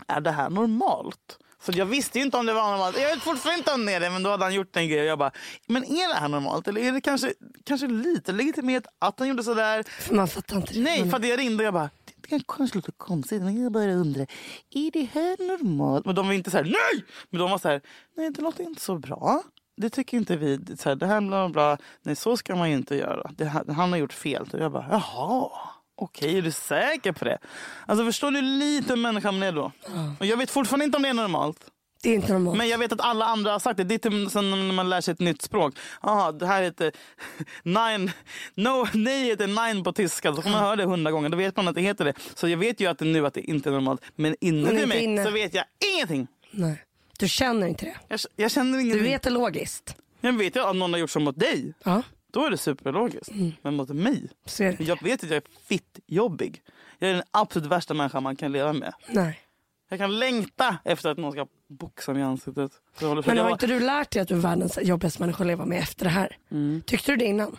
är 0.07 0.21
det 0.21 0.31
här 0.31 0.51
normalt? 0.51 1.39
Så 1.63 1.73
jag 1.75 1.87
visste 1.87 2.19
ju 2.19 2.25
inte 2.25 2.37
om 2.37 2.47
det 2.47 2.53
var 2.53 2.71
normalt. 2.71 2.99
Jag 3.01 3.11
vet 3.11 3.23
fortfarande 3.23 3.59
inte 3.59 3.73
om 3.75 3.87
det 3.87 3.93
är 3.93 4.01
det, 4.01 4.11
men 4.11 4.23
då 4.23 4.31
hade 4.31 4.45
han 4.45 4.55
gjort 4.55 4.77
en 4.77 4.89
grej. 4.89 5.01
Och 5.01 5.07
jag 5.07 5.19
bara, 5.19 5.31
men 5.67 5.85
är 5.85 6.09
det 6.15 6.21
här 6.21 6.29
normalt? 6.29 6.69
Eller 6.69 6.81
är 6.81 6.93
det 6.93 7.01
kanske, 7.01 7.33
kanske 7.65 7.87
lite 7.87 8.33
legitimerat 8.33 8.87
att 8.99 9.19
han 9.19 9.29
gjorde 9.29 9.43
sådär? 9.43 9.83
För 10.03 10.15
man 10.15 10.29
fattar 10.29 10.57
inte. 10.57 10.79
Nej, 10.81 11.01
Men- 11.01 11.11
för 11.11 11.29
jag 11.29 11.39
ringde 11.39 11.63
och 11.63 11.67
jag 11.67 11.75
bara, 11.75 11.91
det 12.27 12.31
kan 12.31 12.57
kanske 12.57 12.79
låta 12.79 12.93
konstigt, 12.97 13.43
men 13.43 13.63
jag 13.63 13.73
bara 13.73 13.93
undrar, 13.93 14.27
är 14.71 14.91
det 14.91 15.05
här 15.05 15.49
normalt? 15.49 16.07
Men 16.07 16.15
de 16.15 16.27
var 16.27 16.35
inte 16.35 16.51
så 16.51 16.57
här, 16.57 16.65
nej! 16.65 17.05
Men 17.31 17.41
de 17.41 17.51
var 17.51 17.59
så 17.59 17.69
här, 17.69 17.81
nej 18.17 18.31
det 18.31 18.43
låter 18.43 18.65
inte 18.65 18.81
så 18.81 18.99
bra. 18.99 19.43
Det 19.77 19.91
tycker 19.91 20.17
inte 20.17 20.37
vi. 20.37 20.77
Så 20.77 20.89
här, 20.89 20.97
det 20.97 21.07
här 21.07 21.21
bla 21.21 21.49
bla 21.49 21.49
bla, 21.49 21.79
nej 22.03 22.17
så 22.17 22.37
ska 22.37 22.57
man 22.57 22.71
ju 22.71 22.77
inte 22.77 22.97
göra. 22.97 23.31
Det, 23.37 23.45
han 23.73 23.93
har 23.93 23.97
gjort 23.97 24.13
fel. 24.13 24.49
Och 24.53 24.59
jag 24.59 24.73
bara, 24.73 24.87
jaha. 24.91 25.51
Okej, 25.99 26.39
är 26.39 26.43
du 26.43 26.53
säker 26.53 27.13
på 27.13 27.25
det? 27.25 27.39
Alltså 27.87 28.05
förstår 28.05 28.31
du 28.31 28.37
hur 28.37 28.59
liten 28.59 29.01
människa 29.01 29.33
man 29.33 29.43
är 29.43 29.53
då? 29.53 29.73
Och 30.21 30.27
jag 30.27 30.37
vet 30.37 30.51
fortfarande 30.51 30.85
inte 30.85 30.97
om 30.97 31.03
det 31.03 31.09
är 31.09 31.15
normalt. 31.15 31.71
Det 32.07 32.11
är 32.11 32.15
inte 32.15 32.33
normalt. 32.33 32.59
Men 32.59 32.69
jag 32.69 32.79
vet 32.79 32.93
att 32.93 33.01
alla 33.01 33.25
andra 33.25 33.53
har 33.53 33.59
sagt 33.59 33.77
det. 33.77 33.85
Det 33.85 33.95
är 33.95 33.99
typ 34.11 34.31
som 34.33 34.51
när 34.51 34.73
man 34.75 34.89
lär 34.89 35.01
sig 35.01 35.13
ett 35.13 35.21
nytt 35.21 35.43
språk. 35.43 35.75
Aha, 36.01 36.33
det 36.33 36.47
här 36.47 36.63
heter 36.63 36.93
nine. 37.63 38.11
No, 38.55 38.87
nej 38.95 39.25
heter 39.25 39.47
nine 39.75 39.85
på 39.85 39.93
tyska. 39.93 40.35
Så 40.35 40.43
får 40.43 40.51
man 40.51 40.61
höra 40.61 40.77
det 40.77 40.85
hundra 40.85 41.11
gånger. 41.11 41.29
Då 41.29 41.37
vet 41.37 41.57
man 41.57 41.69
att 41.69 41.75
det 41.75 41.81
heter 41.81 42.05
det. 42.05 42.15
Så 42.35 42.49
jag 42.49 42.59
vet 42.59 42.81
ju 42.81 42.87
att 42.87 42.99
det 42.99 43.05
nu 43.05 43.27
att 43.27 43.35
det 43.35 43.41
inte 43.41 43.69
är 43.69 43.73
normalt. 43.73 44.03
Men 44.17 44.37
inuti 44.41 44.87
mig 44.87 45.05
inne. 45.05 45.25
så 45.25 45.31
vet 45.31 45.55
jag 45.55 45.65
ingenting. 45.95 46.27
Nej. 46.51 46.83
Du 47.19 47.29
känner 47.29 47.67
inte 47.67 47.85
det. 47.85 47.97
Jag, 48.09 48.21
jag 48.37 48.51
känner 48.51 48.73
Du 48.79 48.85
ingenting. 48.85 49.05
vet 49.05 49.23
det 49.23 49.31
logiskt. 49.31 49.97
Jag 50.21 50.33
vet 50.33 50.57
ju 50.57 50.61
att 50.61 50.77
någon 50.77 50.93
har 50.93 51.01
gjort 51.01 51.11
så 51.11 51.21
mot 51.21 51.39
dig. 51.39 51.75
Ja, 51.85 52.03
Då 52.33 52.45
är 52.45 52.51
det 52.51 52.59
superlogiskt. 52.59 53.31
Mm. 53.31 53.53
Men 53.63 53.75
mot 53.75 53.89
mig. 53.89 54.31
Jag 54.79 55.03
vet 55.03 55.25
att 55.25 55.31
jag 55.31 55.37
är 55.37 55.43
fitt 55.69 55.99
jobbig. 56.07 56.63
Jag 56.99 57.11
är 57.11 57.15
den 57.15 57.23
absolut 57.31 57.69
värsta 57.69 57.95
människan 57.95 58.23
man 58.23 58.37
kan 58.37 58.53
leva 58.53 58.73
med. 58.73 58.93
Nej. 59.09 59.41
Jag 59.89 59.99
kan 59.99 60.19
längta 60.19 60.79
efter 60.85 61.11
att 61.11 61.19
någon 61.19 61.33
ska 61.33 61.47
boxa 61.69 62.13
mig 62.13 62.23
i 62.23 62.25
ansiktet. 62.25 62.73
Men 63.01 63.39
har 63.39 63.51
inte 63.51 63.67
du 63.67 63.81
lärt 63.81 64.11
dig 64.11 64.23
att 64.23 64.29
du 64.29 64.35
är 64.35 64.39
världens 64.39 64.79
jobbigaste 64.83 65.23
människa 65.23 65.43
att 65.43 65.47
leva 65.47 65.65
med 65.65 65.79
efter 65.79 66.05
det 66.05 66.11
här? 66.11 66.37
Mm. 66.51 66.83
Tyckte 66.87 67.13
du 67.13 67.17
det 67.17 67.25
innan? 67.25 67.57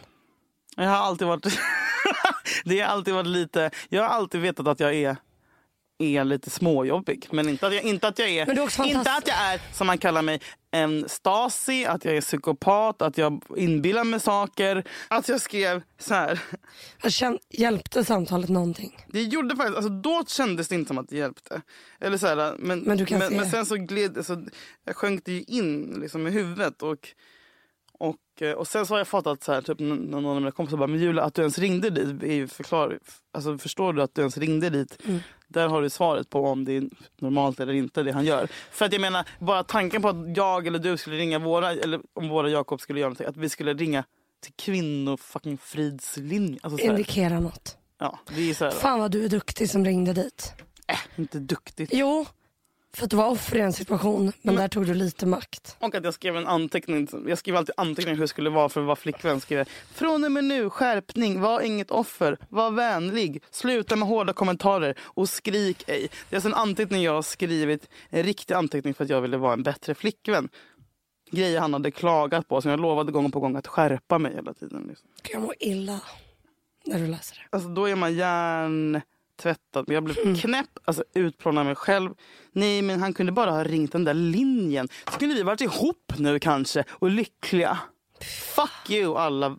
Jag 0.75 0.89
har 0.89 0.97
alltid 0.97 1.27
varit... 1.27 1.45
det 2.65 2.79
har 2.79 2.87
alltid 2.87 3.13
varit 3.13 3.27
lite... 3.27 3.71
Jag 3.89 4.01
har 4.01 4.09
alltid 4.09 4.41
vetat 4.41 4.67
att 4.67 4.79
jag 4.79 4.93
är, 4.95 5.17
är 5.99 6.23
lite 6.23 6.49
småjobbig. 6.49 7.27
Men 7.31 7.49
inte 7.49 7.67
att 7.67 7.73
jag, 7.73 7.83
inte 7.83 8.07
att 8.07 8.19
jag 8.19 8.29
är... 8.29 8.49
Är 8.49 8.85
inte 8.85 9.11
att 9.11 9.27
jag 9.27 9.37
är, 9.37 9.61
som 9.73 9.87
man 9.87 9.97
kallar 9.97 10.21
mig, 10.21 10.41
en 10.71 11.09
Stasi, 11.09 11.85
att 11.85 12.05
jag 12.05 12.17
är 12.17 12.21
psykopat, 12.21 13.01
att 13.01 13.17
jag 13.17 13.43
inbillar 13.57 14.03
mig 14.03 14.19
saker. 14.19 14.83
Att 15.07 15.29
jag 15.29 15.41
skrev 15.41 15.81
så 15.99 16.13
här. 16.13 16.39
Jag 17.01 17.11
känn, 17.11 17.39
hjälpte 17.49 18.05
samtalet 18.05 18.49
någonting? 18.49 19.05
Det 19.07 19.23
gjorde 19.23 19.55
faktiskt, 19.55 19.75
alltså 19.75 19.89
då 19.89 20.23
kändes 20.27 20.67
det 20.67 20.75
inte 20.75 20.87
som 20.87 20.97
att 20.97 21.09
det 21.09 21.17
hjälpte. 21.17 21.61
Eller 21.99 22.17
så 22.17 22.27
här, 22.27 22.55
men, 22.59 22.79
Men 22.79 23.05
men, 23.09 23.35
men 23.35 23.49
sen 23.51 23.65
så 23.65 23.75
gled 23.75 24.17
alltså, 24.17 24.41
jag 24.85 24.95
sjönk 24.95 25.25
det 25.25 25.31
ju 25.31 25.43
in 25.43 25.97
liksom, 26.01 26.27
i 26.27 26.31
huvudet. 26.31 26.81
Och, 26.81 27.07
och, 27.97 28.41
eh, 28.41 28.51
och 28.51 28.67
sen 28.67 28.85
så 28.85 28.93
har 28.93 28.97
jag 28.99 29.07
fattat 29.07 29.43
så 29.43 29.53
här, 29.53 29.61
typ 29.61 29.79
någon 29.79 30.25
av 30.25 30.35
mina 30.35 30.51
kompisar 30.51 30.77
bara, 30.77 30.87
men 30.87 30.99
Julia 30.99 31.23
att 31.23 31.33
du 31.33 31.41
ens 31.41 31.57
ringde 31.59 31.89
dit, 31.89 32.51
förklar, 32.53 32.99
alltså, 33.33 33.57
förstår 33.57 33.93
du 33.93 34.01
att 34.01 34.15
du 34.15 34.21
ens 34.21 34.37
ringde 34.37 34.69
dit? 34.69 34.97
Mm. 35.05 35.19
Där 35.47 35.67
har 35.67 35.81
du 35.81 35.89
svaret 35.89 36.29
på 36.29 36.45
om 36.45 36.65
det 36.65 36.77
är 36.77 36.83
normalt 37.21 37.59
eller 37.59 37.73
inte 37.73 38.03
det 38.03 38.11
han 38.11 38.25
gör. 38.25 38.47
För 38.71 38.85
att 38.85 38.91
jag 38.91 39.01
menar, 39.01 39.25
bara 39.39 39.63
tanken 39.63 40.01
på 40.01 40.09
att 40.09 40.37
jag 40.37 40.67
eller 40.67 40.79
du 40.79 40.97
skulle 40.97 41.17
ringa 41.17 41.39
våra, 41.39 41.71
eller 41.71 41.99
om 42.13 42.29
våra 42.29 42.49
Jakob 42.49 42.81
skulle 42.81 42.99
göra 42.99 43.09
någonting, 43.09 43.27
att 43.27 43.37
vi 43.37 43.49
skulle 43.49 43.73
ringa 43.73 44.03
till 44.43 44.53
kvinno 44.55 45.17
fucking 45.17 45.57
fridslinje. 45.57 46.59
Alltså, 46.63 46.85
Indikera 46.85 47.39
något. 47.39 47.77
ja, 47.99 48.19
det 48.35 48.49
är 48.49 48.53
så 48.53 48.65
här, 48.65 48.71
Fan 48.71 48.99
vad 48.99 49.11
du 49.11 49.25
är 49.25 49.29
duktig 49.29 49.69
som 49.69 49.85
ringde 49.85 50.13
dit. 50.13 50.53
äh, 50.87 50.97
inte 51.15 51.39
duktigt. 51.39 51.89
Jo, 51.93 52.25
för 52.95 53.03
att 53.03 53.09
du 53.09 53.17
var 53.17 53.29
offer 53.29 53.57
i 53.57 53.61
en 53.61 53.73
situation, 53.73 54.31
men 54.41 54.55
där 54.55 54.67
tog 54.67 54.85
du 54.85 54.93
lite 54.93 55.25
makt. 55.25 55.75
Och 55.79 55.95
att 55.95 56.03
jag 56.03 56.13
skrev 56.13 56.37
en 56.37 56.47
anteckning. 56.47 57.07
Jag 57.27 57.37
skriver 57.37 57.59
alltid 57.59 57.75
anteckningar 57.77 58.15
hur 58.15 58.21
det 58.21 58.27
skulle 58.27 58.49
vara 58.49 58.69
för 58.69 58.81
att 58.81 58.87
vara 58.87 58.95
flickvän. 58.95 59.41
Skrev 59.41 59.57
jag, 59.57 59.67
Från 59.67 60.23
och 60.23 60.31
med 60.31 60.43
nu, 60.43 60.69
skärpning, 60.69 61.41
var 61.41 61.61
inget 61.61 61.91
offer, 61.91 62.37
var 62.49 62.71
vänlig, 62.71 63.43
sluta 63.51 63.95
med 63.95 64.07
hårda 64.07 64.33
kommentarer 64.33 64.95
och 65.01 65.29
skrik 65.29 65.83
ej. 65.87 66.09
Det 66.29 66.35
är 66.35 66.37
alltså 66.37 66.49
en 66.49 66.55
anteckning 66.55 67.03
jag 67.03 67.13
har 67.13 67.21
skrivit, 67.21 67.89
en 68.09 68.23
riktig 68.23 68.53
anteckning 68.53 68.93
för 68.93 69.03
att 69.03 69.09
jag 69.09 69.21
ville 69.21 69.37
vara 69.37 69.53
en 69.53 69.63
bättre 69.63 69.95
flickvän. 69.95 70.49
Grejer 71.31 71.59
han 71.59 71.73
hade 71.73 71.91
klagat 71.91 72.47
på, 72.47 72.61
som 72.61 72.71
jag 72.71 72.79
lovade 72.79 73.11
gång 73.11 73.31
på 73.31 73.39
gång 73.39 73.55
att 73.55 73.67
skärpa 73.67 74.17
mig 74.17 74.35
hela 74.35 74.53
tiden. 74.53 74.85
Liksom. 74.87 75.09
Jag 75.31 75.41
mår 75.41 75.55
illa 75.59 76.01
när 76.85 76.99
du 76.99 77.07
läser 77.07 77.35
det. 77.35 77.57
Alltså 77.57 77.69
då 77.69 77.85
är 77.85 77.95
man 77.95 78.15
Men 79.43 79.85
jag 79.87 80.03
blev 80.03 80.35
knäpp, 80.41 80.69
alltså 80.85 81.03
utplånad 81.13 81.65
mig 81.65 81.75
själv. 81.75 82.11
Nej 82.51 82.81
men 82.81 82.99
han 82.99 83.13
kunde 83.13 83.31
bara 83.31 83.51
ha 83.51 83.63
ringt 83.63 83.91
den 83.91 84.03
där 84.03 84.13
linjen. 84.13 84.87
Så 85.11 85.19
kunde 85.19 85.35
vi 85.35 85.43
varit 85.43 85.61
ihop 85.61 86.13
nu 86.17 86.39
kanske 86.39 86.83
och 86.89 87.09
lyckliga. 87.09 87.77
Fuck 88.55 88.89
you 88.89 89.17
alla 89.17 89.57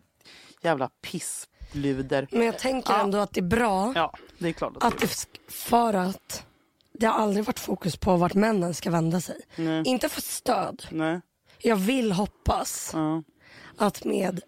jävla 0.61 0.89
pissluder. 1.01 2.27
Men 2.31 2.45
jag 2.45 2.59
tänker 2.59 2.93
Ja. 2.93 2.99
ändå 3.01 3.17
att 3.17 3.33
det 3.33 3.39
är 3.39 3.47
bra 3.47 3.91
Ja, 3.95 4.13
det 4.37 4.47
är 4.49 4.53
klart 4.53 4.77
att, 4.77 4.83
att 4.83 4.99
det, 4.99 5.27
för 5.51 5.93
att 5.93 6.45
det 6.93 7.05
har 7.05 7.13
aldrig 7.13 7.45
varit 7.45 7.59
fokus 7.59 7.97
på 7.97 8.15
vart 8.17 8.33
männen 8.33 8.73
ska 8.73 8.91
vända 8.91 9.21
sig. 9.21 9.41
Nej. 9.55 9.83
Inte 9.85 10.09
för 10.09 10.21
stöd. 10.21 10.85
Nej. 10.91 11.21
Jag 11.57 11.75
vill 11.75 12.11
hoppas 12.11 12.91
Ja. 12.93 13.23
att 13.77 14.05
med 14.05 14.41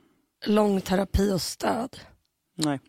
lång 0.45 0.81
terapi 0.81 1.31
och 1.31 1.41
stöd, 1.41 1.99
Nej. 2.55 2.79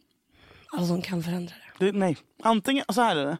alla 0.73 0.87
som 0.87 1.03
kan 1.03 1.23
förändra 1.23 1.55
det. 1.55 1.62
Det, 1.83 1.93
nej. 1.93 2.17
Antingen, 2.43 2.85
så 2.89 3.01
här 3.03 3.17
är 3.17 3.25
det. 3.27 3.39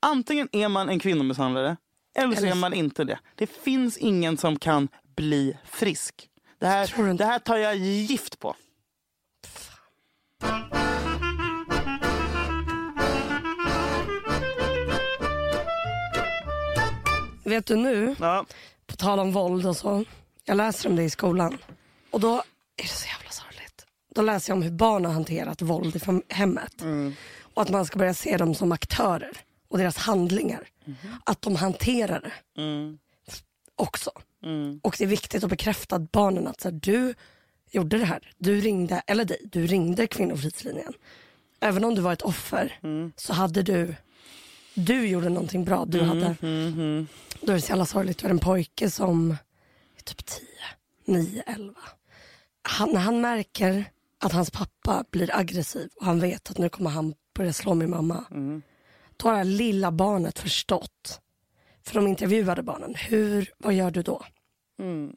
Antingen 0.00 0.48
är 0.52 0.68
man 0.68 0.88
en 0.88 0.98
kvinnomisshandlare 0.98 1.76
eller 2.18 2.36
så 2.36 2.46
är 2.46 2.54
man 2.54 2.74
inte 2.74 3.04
det. 3.04 3.18
Det 3.34 3.46
finns 3.46 3.96
ingen 3.98 4.36
som 4.36 4.58
kan 4.58 4.88
bli 5.16 5.56
frisk. 5.64 6.28
Det 6.58 6.66
här, 6.66 7.14
det 7.14 7.24
här 7.24 7.38
tar 7.38 7.56
jag 7.56 7.76
gift 7.76 8.38
på. 8.38 8.56
Vet 17.44 17.66
du 17.66 17.76
nu, 17.76 18.16
Ja. 18.20 18.46
på 18.86 18.96
tal 18.96 19.18
om 19.18 19.32
våld 19.32 19.66
och 19.66 19.76
så, 19.76 20.04
jag 20.44 20.56
läser 20.56 20.88
om 20.88 20.96
det 20.96 21.02
i 21.02 21.10
skolan 21.10 21.58
och 22.10 22.20
då 22.20 22.34
är 22.76 22.82
det 22.82 22.88
så 22.88 23.06
jävla 23.06 23.30
sorgligt. 23.30 23.86
Då 24.14 24.22
läser 24.22 24.50
jag 24.50 24.56
om 24.56 24.62
hur 24.62 24.70
barn 24.70 25.04
har 25.04 25.12
hanterat 25.12 25.62
våld 25.62 25.96
i 25.96 26.00
hemmet 26.34 26.82
och 27.56 27.62
att 27.62 27.68
man 27.70 27.86
ska 27.86 27.98
börja 27.98 28.14
se 28.14 28.36
dem 28.36 28.54
som 28.54 28.72
aktörer 28.72 29.36
och 29.68 29.78
deras 29.78 29.96
handlingar. 29.96 30.68
Att 31.24 31.42
de 31.42 31.56
hanterar 31.56 32.20
det 32.20 32.62
Mm. 32.62 32.98
också. 33.76 34.10
Mm. 34.44 34.80
Och 34.82 34.94
det 34.98 35.04
är 35.04 35.08
viktigt 35.08 35.44
att 35.44 35.50
bekräfta 35.50 35.96
att 35.96 36.12
barnen 36.12 36.46
att 36.46 36.60
så 36.60 36.68
här, 36.70 36.78
du 36.82 37.14
gjorde 37.70 37.98
det 37.98 38.04
här, 38.04 38.32
du 38.38 38.60
ringde, 38.60 39.02
eller 39.06 39.24
dig, 39.24 39.40
du 39.44 39.66
ringde 39.66 40.06
kvinnofridslinjen. 40.06 40.92
Även 41.60 41.84
om 41.84 41.94
du 41.94 42.00
var 42.00 42.12
ett 42.12 42.22
offer 42.22 42.78
så 43.16 43.32
hade 43.32 43.62
du, 43.62 43.94
du 44.74 45.06
gjorde 45.08 45.28
någonting 45.28 45.64
bra. 45.64 45.84
Du 45.84 46.02
hade, 46.02 46.36
Mhm. 46.40 47.06
då 47.40 47.52
är 47.52 47.56
det 47.56 47.62
så 47.62 47.68
jävla 47.70 47.86
sorgligt, 47.86 48.18
du 48.18 48.26
är 48.26 48.30
en 48.30 48.38
pojke 48.38 48.90
som 48.90 49.30
är 49.98 50.02
typ 50.02 50.26
10, 50.26 50.40
9, 51.04 51.42
11. 51.46 51.74
Han, 52.62 52.96
han 52.96 53.20
märker 53.20 53.84
att 54.20 54.32
hans 54.32 54.50
pappa 54.50 55.04
blir 55.10 55.36
aggressiv 55.36 55.88
och 55.96 56.06
han 56.06 56.20
vet 56.20 56.50
att 56.50 56.58
nu 56.58 56.68
kommer 56.68 56.90
han 56.90 57.14
börja 57.36 57.52
slå 57.52 57.74
min 57.74 57.90
mamma. 57.90 58.24
Då 59.16 59.28
har 59.28 59.32
det 59.32 59.38
här 59.38 59.44
lilla 59.44 59.90
barnet 59.92 60.38
förstått. 60.38 61.20
För 61.82 61.94
de 61.94 62.06
intervjuade 62.06 62.62
barnen. 62.62 62.94
Hur, 62.94 63.52
vad 63.58 63.74
gör 63.74 63.90
du 63.90 64.02
då? 64.02 64.24
Mm. 64.78 65.12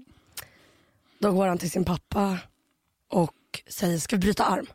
Då 1.19 1.31
går 1.31 1.47
han 1.47 1.57
till 1.57 1.71
sin 1.71 1.85
pappa 1.85 2.38
och 3.07 3.35
säger, 3.67 3.97
ska 3.97 4.15
vi 4.15 4.19
bryta 4.19 4.45
arm? 4.45 4.67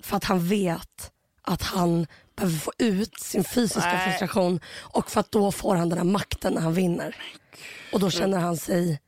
För 0.00 0.16
att 0.16 0.24
han 0.24 0.48
vet 0.48 1.12
att 1.42 1.62
han 1.62 2.06
behöver 2.36 2.56
få 2.58 2.72
ut 2.78 3.18
sin 3.20 3.44
fysiska 3.44 3.92
Nej. 3.92 4.08
frustration 4.10 4.60
och 4.80 5.10
för 5.10 5.20
att 5.20 5.30
då 5.32 5.52
får 5.52 5.74
han 5.76 5.88
den 5.88 5.98
här 5.98 6.04
makten 6.04 6.52
när 6.54 6.60
han 6.60 6.74
vinner. 6.74 7.16
Och 7.92 8.00
då 8.00 8.10
känner 8.10 8.38
han 8.38 8.56
sig 8.56 9.00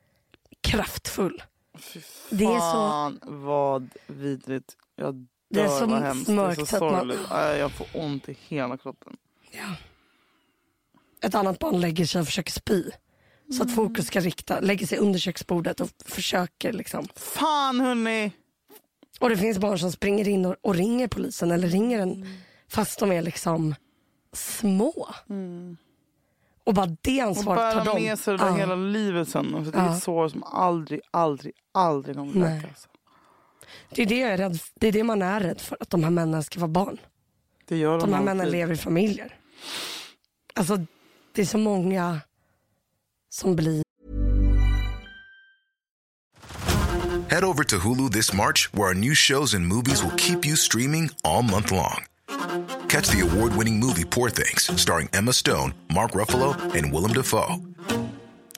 kraftfull. 0.61 1.43
Fy 1.79 2.01
Det 2.31 2.45
är 2.45 2.59
så- 2.59 2.61
fan 2.61 3.21
vad 3.23 3.89
vidrigt. 4.07 4.77
Jag 4.97 5.27
Det 5.51 5.61
är 5.61 5.69
så 5.69 5.87
hemskt. 5.87 6.27
Det 6.27 6.33
är 6.33 6.37
mörkt 6.37 6.69
så 6.69 6.85
man- 6.85 6.91
sorgligt. 6.93 7.21
Jag 7.31 7.73
får 7.73 7.87
ont 7.95 8.29
i 8.29 8.37
hela 8.49 8.77
kroppen. 8.77 9.17
Ja. 9.51 9.75
Ett 11.23 11.35
annat 11.35 11.59
barn 11.59 11.81
lägger 11.81 12.07
sig 12.07 12.21
och 12.21 12.27
försöker 12.27 12.53
spy. 12.53 12.83
Så 13.57 13.63
att 13.63 13.75
fokus 13.75 14.07
ska 14.07 14.21
rikta, 14.21 14.61
lägger 14.61 14.87
sig 14.87 14.99
under 14.99 15.19
köksbordet 15.19 15.81
och 15.81 15.89
försöker 16.05 16.73
liksom. 16.73 17.09
Fan 17.17 17.81
hörni. 17.81 18.33
Och 19.21 19.29
det 19.29 19.37
finns 19.37 19.59
barn 19.59 19.79
som 19.79 19.93
springer 19.93 20.29
in 20.29 20.45
och, 20.47 20.57
och 20.63 20.75
ringer 20.75 21.09
polisen 21.09 21.51
eller 21.51 21.69
ringer 21.69 21.99
en 22.01 22.27
fast 22.69 22.99
de 22.99 23.13
är 23.13 23.23
liksom 23.23 23.75
små. 24.33 25.09
Och 26.65 26.75
bara 26.75 26.97
det 27.01 27.23
Och 27.23 27.29
ansvaret 27.29 27.75
tar 27.75 27.85
bära 27.85 27.95
de. 27.95 28.03
med 28.05 28.19
sig 28.19 28.39
det 28.39 28.45
där 28.45 28.53
hela 28.53 28.75
livet 28.75 29.29
sen. 29.29 29.65
För 29.65 29.73
det 29.73 29.79
är 29.79 29.85
Ja. 29.87 29.97
ett 29.97 30.03
sår 30.03 30.29
som 30.29 30.43
aldrig, 30.45 31.01
aldrig, 31.11 31.55
aldrig 31.73 32.17
kommer 32.17 32.33
läka. 32.55 32.69
Alltså. 32.69 32.89
Det 33.91 34.03
är 34.03 34.07
det 34.07 34.19
jag 34.19 34.31
är 34.31 34.37
rädd 34.37 34.61
för. 34.61 34.71
Det 34.75 34.89
är 34.89 34.93
det 34.93 35.05
man 35.05 35.23
är 35.23 35.41
rädd 35.41 35.61
för, 35.61 35.77
att 35.81 35.91
de 35.91 36.05
här 36.05 36.11
männen 36.11 36.43
ska 36.43 36.61
vara 36.61 36.69
barn. 36.69 36.99
Det 37.65 37.77
gör 37.77 37.99
De 37.99 38.01
de 38.01 38.15
här 38.15 38.23
männen 38.23 38.41
alltid. 38.41 38.53
lever 38.53 38.75
i 38.75 38.77
familjer. 38.77 39.35
Alltså 40.55 40.87
det 41.33 41.43
är 41.43 41.47
så 41.47 41.59
många 41.59 42.21
som 43.31 43.57
blir 43.57 43.83
Head 47.29 47.45
over 47.45 47.65
to 47.65 47.79
Hulu 47.79 48.09
this 48.11 48.33
March, 48.33 48.69
where 48.73 48.89
our 48.89 48.95
new 48.95 49.15
shows 49.15 49.55
and 49.55 49.67
movies 49.67 50.03
will 50.03 50.17
keep 50.17 50.47
you 50.47 50.57
streaming 50.57 51.11
all 51.25 51.43
month 51.43 51.73
long. 51.73 52.05
Catch 52.89 53.09
the 53.09 53.21
award 53.21 53.53
winning 53.57 53.81
movie 53.81 54.05
Poor 54.05 54.31
Things, 54.31 54.71
starring 54.81 55.09
Emma 55.13 55.33
Stone, 55.33 55.75
Mark 55.93 56.13
Ruffalo, 56.13 56.55
and 56.75 56.93
Willem 56.93 57.13
Dafoe. 57.13 57.57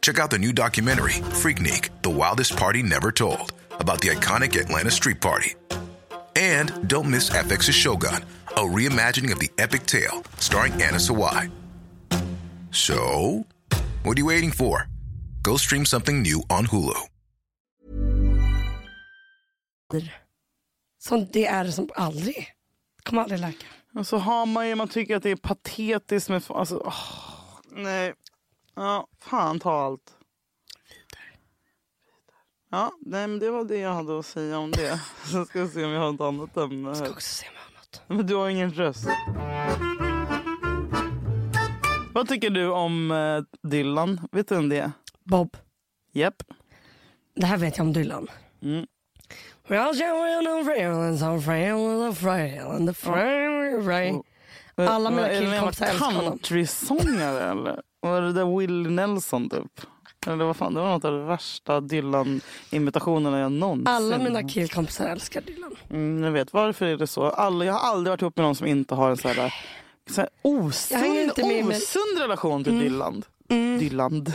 Check 0.02 0.18
out 0.18 0.30
the 0.30 0.38
new 0.38 0.52
documentary, 0.52 1.14
Freaknik 1.42 1.88
The 2.02 2.10
Wildest 2.10 2.56
Party 2.56 2.82
Never 2.82 3.10
Told, 3.10 3.52
about 3.80 4.00
the 4.00 4.08
iconic 4.08 4.61
Atlanta 4.61 4.90
Street 4.90 5.20
Party. 5.20 5.54
And 6.37 6.88
don't 6.88 7.11
miss 7.11 7.30
FX's 7.30 7.75
Shogun, 7.75 8.25
a 8.49 8.61
reimagining 8.61 9.32
of 9.32 9.38
the 9.38 9.50
epic 9.58 9.87
tale, 9.87 10.23
starring 10.38 10.73
Anna 10.75 10.99
Sawai. 10.99 11.50
So, 12.70 13.44
what 14.02 14.16
are 14.16 14.20
you 14.20 14.26
waiting 14.26 14.52
for? 14.52 14.87
Go 15.42 15.56
stream 15.56 15.85
something 15.85 16.23
new 16.23 16.42
on 16.50 16.66
Hulu. 16.66 17.08
som 20.99 21.26
det 21.32 21.47
är 21.47 21.64
som 21.64 21.88
aldrig, 21.94 22.49
kommer 23.02 23.23
aldrig 23.23 23.40
läka. 23.40 23.66
Och 23.94 24.06
så 24.06 24.18
har 24.18 24.47
man 24.47 24.68
ju, 24.68 24.75
man 24.75 24.88
tycker 24.88 25.16
att 25.16 25.23
det 25.23 25.30
är 25.30 25.37
patetiskt 25.37 26.28
med, 26.28 26.42
alltså, 26.49 26.82
åh, 26.85 26.94
nej. 27.70 28.14
Ja, 28.75 29.06
fan 29.20 29.61
ta 29.61 29.85
allt. 29.85 30.17
Ja, 32.70 32.92
nej, 33.00 33.28
men 33.28 33.38
det 33.38 33.50
var 33.50 33.64
det 33.64 33.78
jag 33.78 33.94
hade 33.94 34.18
att 34.18 34.26
säga 34.26 34.58
om 34.58 34.70
det. 34.70 35.00
Så 35.25 35.44
ska 35.44 35.62
vi 35.62 35.68
se 35.68 35.84
om 35.84 35.90
vi 35.90 35.96
har 35.96 36.14
ett 36.14 36.20
annat 36.20 36.56
ämne 36.56 36.88
Jag 36.88 36.96
ska 36.96 37.10
också 37.10 37.20
se 37.34 37.46
om 37.46 37.52
jag 37.54 37.62
har 37.62 37.78
något. 37.78 38.02
Men 38.18 38.26
du 38.26 38.34
har 38.34 38.48
ingen 38.48 38.72
röst. 38.72 39.06
Vad 42.14 42.28
tycker 42.28 42.50
du 42.50 42.68
om 42.70 43.10
eh, 43.10 43.68
Dylan? 43.70 44.20
Vet 44.32 44.48
du 44.48 44.54
vem 44.54 44.68
det 44.68 44.78
är? 44.78 44.92
Bob, 45.25 45.56
Japp. 46.12 46.42
det 47.34 47.46
här 47.46 47.56
vet 47.56 47.78
jag 47.78 47.87
om 47.87 47.92
Dylan. 47.92 48.28
Mm. 48.62 48.87
Well, 49.68 49.94
she 49.94 50.12
went 50.12 50.48
on 50.48 50.64
frail 50.64 50.92
and 50.92 51.18
so 51.18 51.40
frail 51.40 51.75
and 51.75 52.14
so 52.16 52.20
frail 52.20 52.66
and 52.66 52.88
the 52.88 52.94
frail 52.94 53.84
frail. 53.84 54.22
Alla 54.76 55.10
mina 55.10 55.28
Är 55.28 55.40
det 55.40 55.46
en 55.46 55.52
killkompisar 55.52 55.87
älskar 55.87 56.06
honom. 56.06 56.25
Countrysångare 56.25 57.50
eller? 57.50 57.82
Var 58.00 58.20
det 58.20 58.32
där 58.32 58.58
Will 58.58 58.90
Nelson 58.90 59.50
typ? 59.50 59.80
Eller 60.26 60.44
vad 60.44 60.56
fan, 60.56 60.75
det 60.75 60.80
var 60.80 60.88
något 60.88 61.04
av 61.04 61.12
de 61.12 61.26
värsta 61.26 61.80
Dylan-imitationerna 61.80 63.40
jag 63.40 63.52
någonsin... 63.52 63.87
Alla 63.87 64.18
mina 64.18 64.42
killkompisar 64.42 65.08
älskar 65.08 65.40
Dylan. 65.40 65.76
Mm, 65.90 66.25
jag 66.25 66.30
vet, 66.30 66.52
varför 66.52 66.86
är 66.86 66.97
det 66.97 67.06
så? 67.06 67.25
Alla, 67.30 67.64
jag 67.64 67.73
har 67.73 67.90
aldrig 67.90 68.10
varit 68.10 68.23
ihop 68.23 68.36
med 68.36 68.45
någon 68.45 68.54
som 68.54 68.66
inte 68.66 68.95
har 68.95 69.10
en 69.10 69.16
så 69.16 69.28
här, 69.28 69.54
så 70.10 70.21
här 70.21 70.30
Jag 70.43 70.52
osund, 70.52 71.32
osund 71.69 72.19
relation 72.19 72.64
till 72.64 72.78
Dylan. 72.78 73.25
Dylan. 73.49 74.32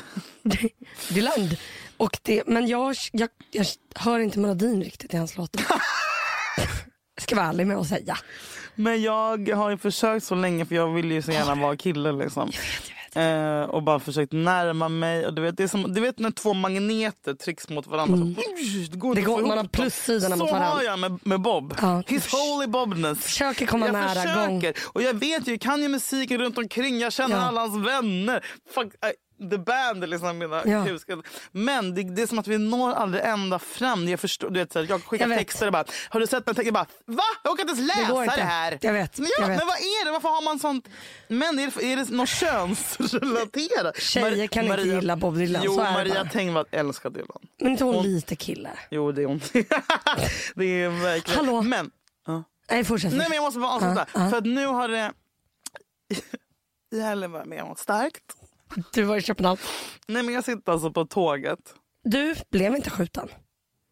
Dylan. 1.09 1.49
Och 1.97 2.19
det, 2.21 2.43
men 2.47 2.67
jag, 2.67 2.95
jag, 3.11 3.29
jag 3.51 3.65
hör 3.95 4.19
inte 4.19 4.39
melodin 4.39 4.83
riktigt 4.83 5.13
i 5.13 5.17
hans 5.17 5.37
låtar. 5.37 5.65
jag 7.15 7.23
ska 7.23 7.35
vara 7.35 7.45
ärlig 7.45 7.67
med 7.67 7.77
att 7.77 7.87
säga. 7.87 8.17
Men 8.75 9.01
jag 9.01 9.49
har 9.49 9.69
ju 9.69 9.77
försökt 9.77 10.25
så 10.25 10.35
länge 10.35 10.65
för 10.65 10.75
jag 10.75 10.93
vill 10.93 11.11
ju 11.11 11.21
så 11.21 11.31
gärna 11.31 11.55
vara 11.55 11.77
kille 11.77 12.11
liksom. 12.11 12.51
Eh, 13.15 13.61
och 13.69 13.83
bara 13.83 13.99
försökt 13.99 14.33
närma 14.33 14.89
mig. 14.89 15.25
Och 15.25 15.33
du, 15.33 15.41
vet, 15.41 15.57
det 15.57 15.63
är 15.63 15.67
som, 15.67 15.93
du 15.93 16.01
vet 16.01 16.19
när 16.19 16.31
två 16.31 16.53
magneter 16.53 17.33
trycks 17.33 17.69
mot 17.69 17.87
varandra. 17.87 18.17
Så, 18.17 18.23
det 18.91 18.97
går 18.97 19.15
Det 19.15 19.21
går- 19.21 19.41
man 19.41 19.57
har 19.57 19.65
plussidorna 19.65 20.35
så 20.37 20.43
mot 20.43 20.51
varandra. 20.51 20.69
har 20.69 20.83
jag 20.83 20.99
med, 20.99 21.19
med 21.23 21.41
Bob. 21.41 21.73
Ja. 21.81 22.03
His 22.07 22.31
holy 22.31 22.67
Bobness. 22.67 23.19
Försöker 23.19 23.65
komma 23.65 23.85
jag 23.85 23.93
nära 23.93 24.09
försöker. 24.09 24.47
gång. 24.47 24.63
Och 24.93 25.01
jag 25.01 25.13
vet 25.13 25.47
ju, 25.47 25.51
jag 25.51 25.61
kan 25.61 25.81
ju 25.81 25.87
musiken 25.87 26.37
runt 26.41 26.57
omkring. 26.57 26.99
Jag 26.99 27.13
känner 27.13 27.35
Ja. 27.35 27.41
alla 27.41 27.61
hans 27.61 27.87
vänner. 27.87 28.45
Fuck, 28.75 28.93
the 29.49 29.57
band 29.57 30.09
liksom 30.09 30.37
mina 30.37 30.61
Ja. 30.65 30.81
husgud. 30.81 31.25
Men 31.51 31.95
det, 31.95 32.03
det 32.03 32.21
är 32.21 32.27
som 32.27 32.39
att 32.39 32.47
vi 32.47 32.57
når 32.57 32.91
aldrig 32.91 33.23
ända 33.23 33.59
fram. 33.59 34.07
Jag, 34.07 34.19
förstår, 34.19 34.49
du 34.49 34.59
vet, 34.59 34.73
så 34.73 34.79
här, 34.79 34.85
jag 34.89 35.03
skickar 35.03 35.27
Jag 35.27 35.37
texter 35.37 35.65
och 35.65 35.71
bara, 35.73 35.85
har 36.09 36.19
du 36.19 36.27
sett 36.27 36.45
den 36.45 36.55
texten? 36.55 36.65
Jag 36.65 36.73
bara, 36.73 36.85
va? 37.05 37.23
Jag 37.43 37.57
kan 37.57 37.69
inte 37.69 37.81
ens 37.81 37.97
läsa 37.97 38.13
det, 38.13 38.23
inte. 38.23 38.41
här. 38.41 38.77
Jag 38.81 38.93
vet, 38.93 39.17
Men, 39.17 39.27
ja, 39.27 39.41
jag 39.41 39.47
vet. 39.47 39.57
men 39.57 39.67
vad 39.67 39.77
är 39.77 40.05
det? 40.05 40.11
Varför 40.11 40.29
har 40.29 40.43
man 40.43 40.59
sånt? 40.59 40.89
Men 41.27 41.59
är 41.59 41.71
det, 41.79 41.85
är 41.91 41.95
det 41.95 42.09
något 42.09 42.29
könsrelaterat? 42.29 43.97
Tjejer 44.01 44.47
kan 44.47 44.65
inte 44.65 44.81
gilla 44.81 45.15
Bob 45.15 45.37
Dylan, 45.37 45.61
Jo, 45.65 45.77
det 45.77 45.83
Maria. 45.83 46.25
Tengvall 46.25 46.65
älskar 46.71 47.09
Dylan. 47.09 47.41
Men 47.59 47.71
inte 47.71 47.83
hon 47.83 47.95
Hon- 47.95 48.03
lite 48.03 48.35
kille? 48.35 48.69
Jo, 48.89 49.11
det 49.11 49.21
är 49.21 49.25
hon. 49.25 49.41
det 50.55 50.65
är 50.65 50.89
verkligen. 51.03 51.45
Hallå? 51.45 51.61
Men. 51.61 51.91
Nej 52.69 52.83
fortsätt. 52.83 53.13
Nej, 53.13 53.25
men 53.29 53.35
jag 53.35 53.43
måste 53.43 53.59
bara 53.59 53.71
avsluta. 53.71 54.05
Ja, 54.13 54.23
ja. 54.23 54.29
För 54.29 54.37
att 54.37 54.45
nu 54.45 54.65
har 54.65 54.87
det... 54.87 55.11
Jävlar 56.95 57.27
vad 57.27 57.47
jag 57.57 57.67
mår 57.67 57.75
starkt. 57.75 58.23
Du 58.93 59.03
var 59.03 59.17
i 59.17 59.21
Köpenhamn. 59.21 59.59
Nej, 60.07 60.23
men 60.23 60.33
jag 60.33 60.43
sitter 60.43 60.71
alltså 60.71 60.91
på 60.91 61.05
tåget. 61.05 61.59
Du 62.03 62.35
blev 62.51 62.75
inte 62.75 62.89
skjuten. 62.89 63.27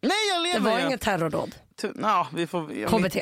Nej, 0.02 0.12
jag 0.34 0.44
Det 0.44 0.52
lever 0.52 0.70
var 0.70 0.78
ju. 0.80 0.86
inget 0.86 1.00
terrordåd. 1.00 1.54
Tu- 1.76 1.92
Ja, 2.02 2.28
vi 2.34 2.46
får... 2.46 2.72
jag- 2.74 2.90
KBT. 2.90 3.16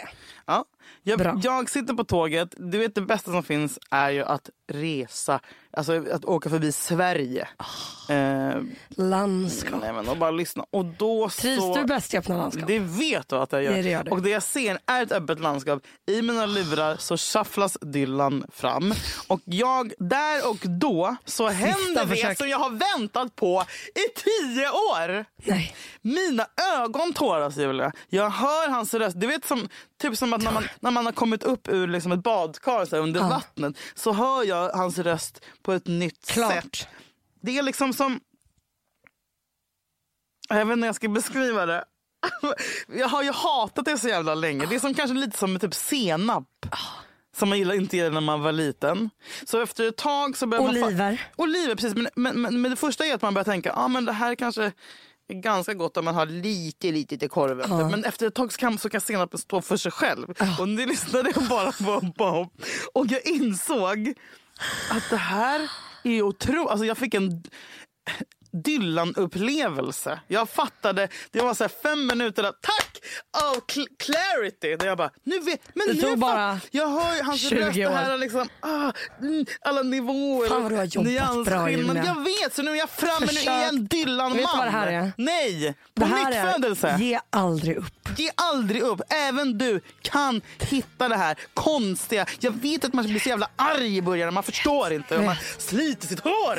Ja. 0.47 0.65
Jag, 1.03 1.41
jag 1.45 1.71
sitter 1.71 1.95
på 1.95 2.05
tåget. 2.05 2.55
Du 2.57 2.79
vet 2.79 2.95
det 2.95 3.01
bästa 3.01 3.31
som 3.31 3.43
finns 3.43 3.79
är 3.91 4.11
ju 4.11 4.25
att 4.25 4.51
resa. 4.73 5.41
Alltså 5.73 6.05
att 6.13 6.25
åka 6.25 6.51
förbi 6.51 6.73
Sverige. 6.73 7.49
Ah. 7.57 8.13
Eh, 8.13 8.57
Landskap. 8.89 9.81
nej 9.81 9.93
men 9.93 10.09
och 10.09 10.17
bara 10.17 10.31
lyssna. 10.31 10.65
Och 10.71 10.85
då 10.85 11.29
Trivs 11.29 11.61
så... 11.61 11.75
du 11.75 11.85
bäst 11.85 12.15
i 12.15 12.19
öppna 12.19 12.37
landskap? 12.37 12.67
Det 12.67 12.79
vet 12.79 13.29
du 13.29 13.37
att 13.37 13.53
jag 13.53 13.63
gör. 13.63 13.73
Det- 13.73 13.83
det 13.83 13.91
gör. 13.91 14.13
Och 14.13 14.23
det 14.23 14.31
jag 14.31 14.43
ser 14.43 14.79
är 14.87 15.03
ett 15.03 15.13
öppet 15.13 15.41
landskap. 15.41 15.83
I 16.07 16.23
mina 16.23 16.47
lurar 16.47 16.97
så 16.97 17.17
shufflas 17.17 17.79
Dylan 17.81 18.45
fram. 18.53 18.95
Och 19.29 19.41
jag, 19.45 19.93
där 19.99 20.49
och 20.51 20.59
då 20.81 21.17
så 21.25 21.49
händer 21.49 22.05
det 22.05 22.09
försök. 22.09 22.39
som 22.39 22.49
jag 22.49 22.59
har 22.59 22.99
väntat 22.99 23.37
på 23.37 23.65
i 23.95 24.21
tio 24.21 24.69
år. 24.71 25.25
Nej. 25.45 25.75
Mina 26.03 26.47
ögon 26.79 27.13
tåras 27.13 27.57
Julia. 27.57 27.93
Jag 28.09 28.31
hör 28.31 28.69
hans 28.71 28.95
röst. 28.95 29.21
Du 29.21 29.27
vet 29.27 29.45
som, 29.45 29.69
typ 30.03 30.17
som 30.19 30.33
att 30.33 30.43
när 30.43 30.53
man, 30.53 30.65
när 30.81 30.91
man 30.91 31.05
har 31.05 31.13
kommit 31.13 31.43
upp 31.43 31.69
ur 31.69 31.87
liksom 31.89 32.13
ett 32.13 32.23
badkar 32.23 32.85
så 32.85 32.97
här, 32.97 33.03
under 33.03 33.21
Ja. 33.21 33.29
vattnet 33.29 33.77
så 33.95 34.13
hör 34.13 34.45
jag 34.45 34.71
hans 34.73 34.99
röst 34.99 35.45
på 35.63 35.73
ett 35.73 35.87
nytt 35.87 36.27
Klart. 36.31 36.53
sätt. 36.77 36.89
Det 37.43 37.59
är 37.59 37.63
liksom 37.63 37.93
som... 37.93 38.21
Jag 40.49 40.57
vet 40.67 40.73
inte 40.73 40.81
hur 40.81 40.87
jag 40.87 40.95
ska 40.95 41.09
beskriva 41.09 41.67
det. 41.67 41.85
Jag 42.99 43.09
har 43.09 43.23
ju 43.23 43.33
hatat 43.33 43.85
det 43.85 43.99
så 43.99 44.09
jävla 44.09 44.35
länge. 44.35 44.67
Det 44.67 44.75
är 44.75 44.79
som 44.81 44.95
kanske 44.95 45.15
lite 45.15 45.39
som 45.39 45.59
typ 45.59 45.75
senap. 45.75 46.47
Som 47.37 47.49
man 47.49 47.59
gillar, 47.59 47.75
inte 47.75 47.97
gillade 47.97 48.15
när 48.15 48.21
man 48.21 48.41
var 48.43 48.53
liten. 48.53 49.11
Så 49.47 49.61
efter 49.63 49.89
ett 49.89 49.97
tag 49.97 50.37
så 50.37 50.47
börjar 50.47 50.65
man... 50.65 50.75
fa- 50.75 50.85
Oliver. 50.87 51.29
Oliver, 51.37 51.75
precis. 51.75 51.95
Men, 51.95 52.09
men, 52.15 52.41
men, 52.43 52.61
men 52.63 52.71
det 52.71 52.77
första 52.77 53.07
är 53.07 53.15
att 53.15 53.23
man 53.23 53.35
börjar 53.35 53.45
tänka, 53.45 53.73
ah, 53.73 53.89
men 53.89 54.05
det 54.05 54.13
här 54.13 54.35
kanske 54.35 54.73
är 55.31 55.41
ganska 55.41 55.75
gott 55.75 55.97
om 55.97 56.05
man 56.05 56.15
har 56.15 56.27
lite, 56.27 56.93
lite 56.93 57.19
till 57.19 57.31
korven. 57.31 57.67
Ja. 57.71 57.89
Men 57.89 58.05
efter 58.05 58.27
ett 58.27 58.35
tag 58.35 58.53
så 58.53 58.59
kan, 58.59 58.79
så 58.79 58.91
kan 58.91 59.01
senapen 59.01 59.39
stå 59.39 59.63
för 59.63 59.77
sig 59.77 59.93
själv. 59.93 60.35
Och 60.59 60.69
nu 60.69 60.87
lyssnade 60.87 61.33
jag 61.35 61.49
bara 61.49 61.73
på 61.73 62.01
Bob 62.17 62.51
och 62.95 63.07
jag 63.07 63.27
insåg 63.27 64.15
att 64.91 65.11
det 65.11 65.17
här 65.17 65.71
är 66.05 66.23
otroligt. 66.23 66.71
Alltså 66.71 66.87
jag 66.87 66.99
fick 66.99 67.15
en 67.15 67.43
Dylan-upplevelse. 68.53 70.21
Jag 70.27 70.49
fattade, 70.49 71.09
det 71.31 71.41
var 71.41 71.55
så 71.55 71.69
fem 71.69 72.07
minuter 72.07 72.43
där, 72.43 72.53
tack! 72.63 72.90
Of 73.53 73.59
cl- 73.67 73.87
clarity. 73.99 74.77
Där 74.77 74.87
jag 74.87 74.99
bara, 74.99 75.11
nu 75.25 75.39
vet, 75.41 75.61
men 75.75 75.87
Det 75.87 75.93
nu 75.93 76.01
tog 76.01 76.19
bara 76.19 76.61
jag 76.71 76.89
hör 76.89 77.17
ju 77.17 77.23
hans 77.23 77.41
20 77.49 77.55
röst, 77.57 77.79
här 77.79 78.11
år. 78.11 78.15
är 78.15 78.19
liksom, 78.19 78.49
ah, 78.61 78.93
mm, 79.21 79.47
alla 79.61 79.83
nivåer. 79.83 80.49
Fan 80.49 80.63
vad 80.63 80.73
du 80.73 80.77
har 80.77 80.85
jobbat 80.85 81.45
bra. 81.47 81.71
Julia. 81.71 82.05
Jag 82.05 82.25
vet, 82.25 82.55
så 82.55 82.63
nu 82.63 82.71
är 82.71 82.75
jag 82.77 82.91
framme, 82.91 83.27
nu 83.33 83.41
är 83.41 83.45
jag 83.45 83.63
en 83.65 83.71
Försök. 83.71 83.91
Dylan-man. 83.91 84.33
Vet 84.33 84.47
du 84.53 84.57
vad 84.57 84.67
det 84.67 84.71
här 84.71 84.87
är? 84.87 85.13
Nej, 85.17 85.75
på 85.95 86.01
Det 86.01 86.07
här 86.07 86.27
mitt 86.27 86.35
är, 86.37 86.53
födelse. 86.53 86.97
ge 87.01 87.19
aldrig 87.31 87.77
upp. 87.77 87.85
Ge 88.17 88.31
aldrig 88.35 88.83
upp. 88.83 89.01
Även 89.09 89.59
du 89.59 89.81
kan 90.03 90.41
hitta 90.61 91.09
det 91.09 91.17
här 91.17 91.37
konstiga. 91.55 92.27
Jag 92.41 92.51
vet 92.51 92.85
att 92.85 92.93
man 92.93 93.05
blir 93.05 93.21
så 93.21 93.29
jävla 93.29 93.49
arg 93.57 93.97
i 93.97 94.03
början. 94.03 94.35
Man 94.35 94.43
förstår 94.43 94.93
inte. 94.93 95.19
Man 95.21 95.37
sliter 95.59 96.07
sitt 96.07 96.21
hår. 96.21 96.59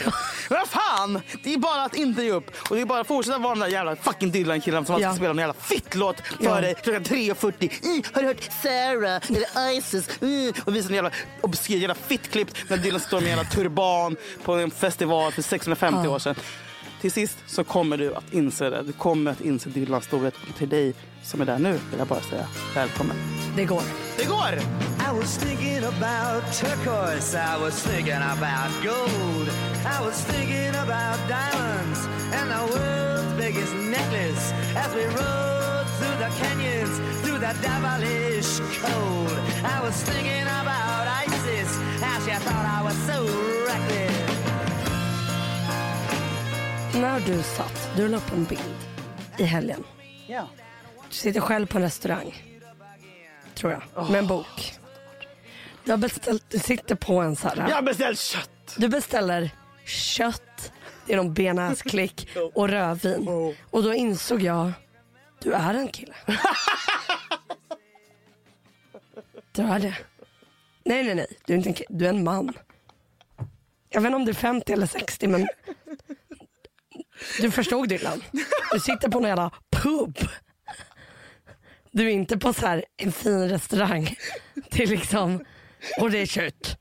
Vad 0.49 0.67
fan. 0.67 1.21
Det 1.43 1.53
är 1.53 1.57
bara 1.57 1.83
att 1.83 1.95
inte 1.95 2.23
ge 2.23 2.31
upp. 2.31 2.51
Och 2.69 2.75
det 2.75 2.81
är 2.81 2.85
bara 2.85 2.99
att 3.01 3.07
fortsätta 3.07 3.37
vara 3.37 3.53
den 3.53 3.59
där 3.59 3.67
jävla 3.67 3.95
fucking 3.95 4.31
Dylan-killen 4.31 4.85
som 4.85 4.95
alltid 4.95 5.07
Ja. 5.07 5.15
spelar 5.15 5.31
en 5.31 5.37
jävla 5.37 5.53
fittlåt 5.53 6.15
för 6.37 6.43
Ja. 6.45 6.61
dig 6.61 6.75
klockan 6.83 7.03
3.40. 7.03 7.71
Mm, 7.83 8.03
har 8.13 8.21
du 8.21 8.27
hört 8.27 8.49
Sarah 8.63 9.21
eller 9.29 9.71
Isis? 9.77 10.09
Mm. 10.21 10.53
Och 10.65 10.75
visar 10.75 10.89
en 10.89 10.95
jävla 10.95 11.11
obskyr 11.41 11.77
jävla 11.77 11.95
fittklipp 11.95 12.47
när 12.69 12.77
Dylan 12.77 12.99
står 12.99 13.21
med 13.21 13.31
en 13.31 13.37
jävla 13.37 13.51
turban 13.51 14.15
på 14.43 14.53
en 14.53 14.71
festival 14.71 15.31
för 15.31 15.41
650 15.41 16.07
år 16.07 16.19
sedan. 16.19 16.35
Till 17.01 17.11
sist 17.11 17.37
så 17.47 17.63
kommer 17.63 17.97
du 17.97 18.15
att 18.15 18.33
inse 18.33 18.69
det. 18.69 18.83
Du 18.83 18.91
kommer 18.93 19.31
att 19.31 19.41
inse 19.41 19.69
Dylans 19.69 20.05
storhet. 20.05 20.33
Och 20.49 20.55
till 20.57 20.69
dig 20.69 20.93
som 21.23 21.41
är 21.41 21.45
där 21.45 21.59
nu 21.59 21.71
vill 21.71 21.99
jag 21.99 22.07
bara 22.07 22.21
säga 22.21 22.47
välkommen. 22.75 23.17
Det 23.55 23.65
går. 23.65 23.81
Det 24.17 24.25
går! 24.25 24.53
I 25.11 25.19
was 25.19 25.37
thinking 25.37 25.77
about 25.77 26.53
turquoise. 26.53 27.35
I 27.35 27.59
was 27.61 27.83
thinking 27.83 28.13
about 28.13 28.71
gold. 28.83 29.47
I 29.85 30.05
was 30.05 30.25
thinking 30.25 30.75
about 30.75 31.19
diamonds 31.27 31.99
and 32.33 32.49
the 32.51 32.77
world's 32.77 33.37
biggest 33.37 33.73
necklace 33.75 34.53
as 34.75 34.95
we 34.95 35.05
rode 35.05 35.60
through 36.01 36.17
the 36.25 36.31
canyons, 36.43 36.95
through 37.21 37.39
the 37.39 37.53
devilish 37.67 38.59
cold. 38.83 39.31
I 39.75 39.77
was 39.85 39.95
thinking 40.03 40.43
about 40.61 41.05
Isis 41.25 41.71
as 42.11 42.25
she 42.25 42.35
thought 42.45 42.65
I 42.79 42.83
was 42.83 42.97
so 43.09 43.17
reckless. 43.67 44.17
När 47.01 47.19
du 47.19 47.43
satt, 47.43 47.89
du 47.95 48.07
la 48.07 48.17
upp 48.17 48.31
en 48.33 48.43
bild 48.43 48.77
i 49.37 49.43
helgen. 49.43 49.83
Ja. 50.27 50.47
Du 51.09 51.15
sitter 51.15 51.39
själv 51.41 51.65
på 51.65 51.77
en 51.77 51.83
restaurang. 51.83 52.43
Tror 53.55 53.71
jag. 53.71 54.09
Med 54.09 54.19
en 54.19 54.27
bok. 54.27 54.73
Du 55.85 55.91
har 55.91 55.97
beställt, 55.97 56.43
du 56.49 56.59
sitter 56.59 56.95
på 56.95 57.21
en 57.21 57.35
så 57.35 57.47
här. 57.47 57.55
Jag 57.69 57.75
har 57.75 57.81
beställt 57.81 58.19
kött! 58.19 58.49
Du 58.77 58.87
beställer 58.87 59.49
kött, 59.85 60.71
det 61.05 61.13
är 61.13 61.17
någon 61.17 61.33
benäsklick 61.33 62.29
och 62.53 62.69
rödvin. 62.69 63.27
Och 63.69 63.83
då 63.83 63.93
insåg 63.93 64.41
jag, 64.41 64.71
du 65.41 65.53
är 65.53 65.73
en 65.73 65.87
kille. 65.87 66.15
Du 69.53 69.61
är 69.61 69.79
det. 69.79 69.97
Nej, 70.83 71.03
nej, 71.03 71.15
nej. 71.15 71.27
Du 71.45 71.53
är 71.53 71.57
inte 71.57 71.69
en 71.69 71.73
kille, 71.73 71.87
du 71.89 72.05
är 72.05 72.09
en 72.09 72.23
man. 72.23 72.53
Jag 73.89 74.01
vet 74.01 74.09
inte 74.09 74.15
om 74.15 74.25
du 74.25 74.31
är 74.31 74.35
50 74.35 74.73
eller 74.73 74.87
60 74.87 75.27
men 75.27 75.47
du 77.41 77.51
förstod 77.51 77.89
Dylan. 77.89 78.23
Du 78.71 78.79
sitter 78.79 79.09
på 79.09 79.17
en 79.17 79.23
jävla 79.23 79.51
pub. 79.69 80.17
Du 81.91 82.07
är 82.07 82.11
inte 82.11 82.37
på 82.37 82.53
så 82.53 82.67
här 82.67 82.85
en 82.97 83.11
fin 83.11 83.49
restaurang. 83.49 84.15
Det 84.71 84.83
är 84.83 84.87
liksom, 84.87 85.45
och 85.99 86.11
det 86.11 86.17
är 86.17 86.25
kött. 86.25 86.77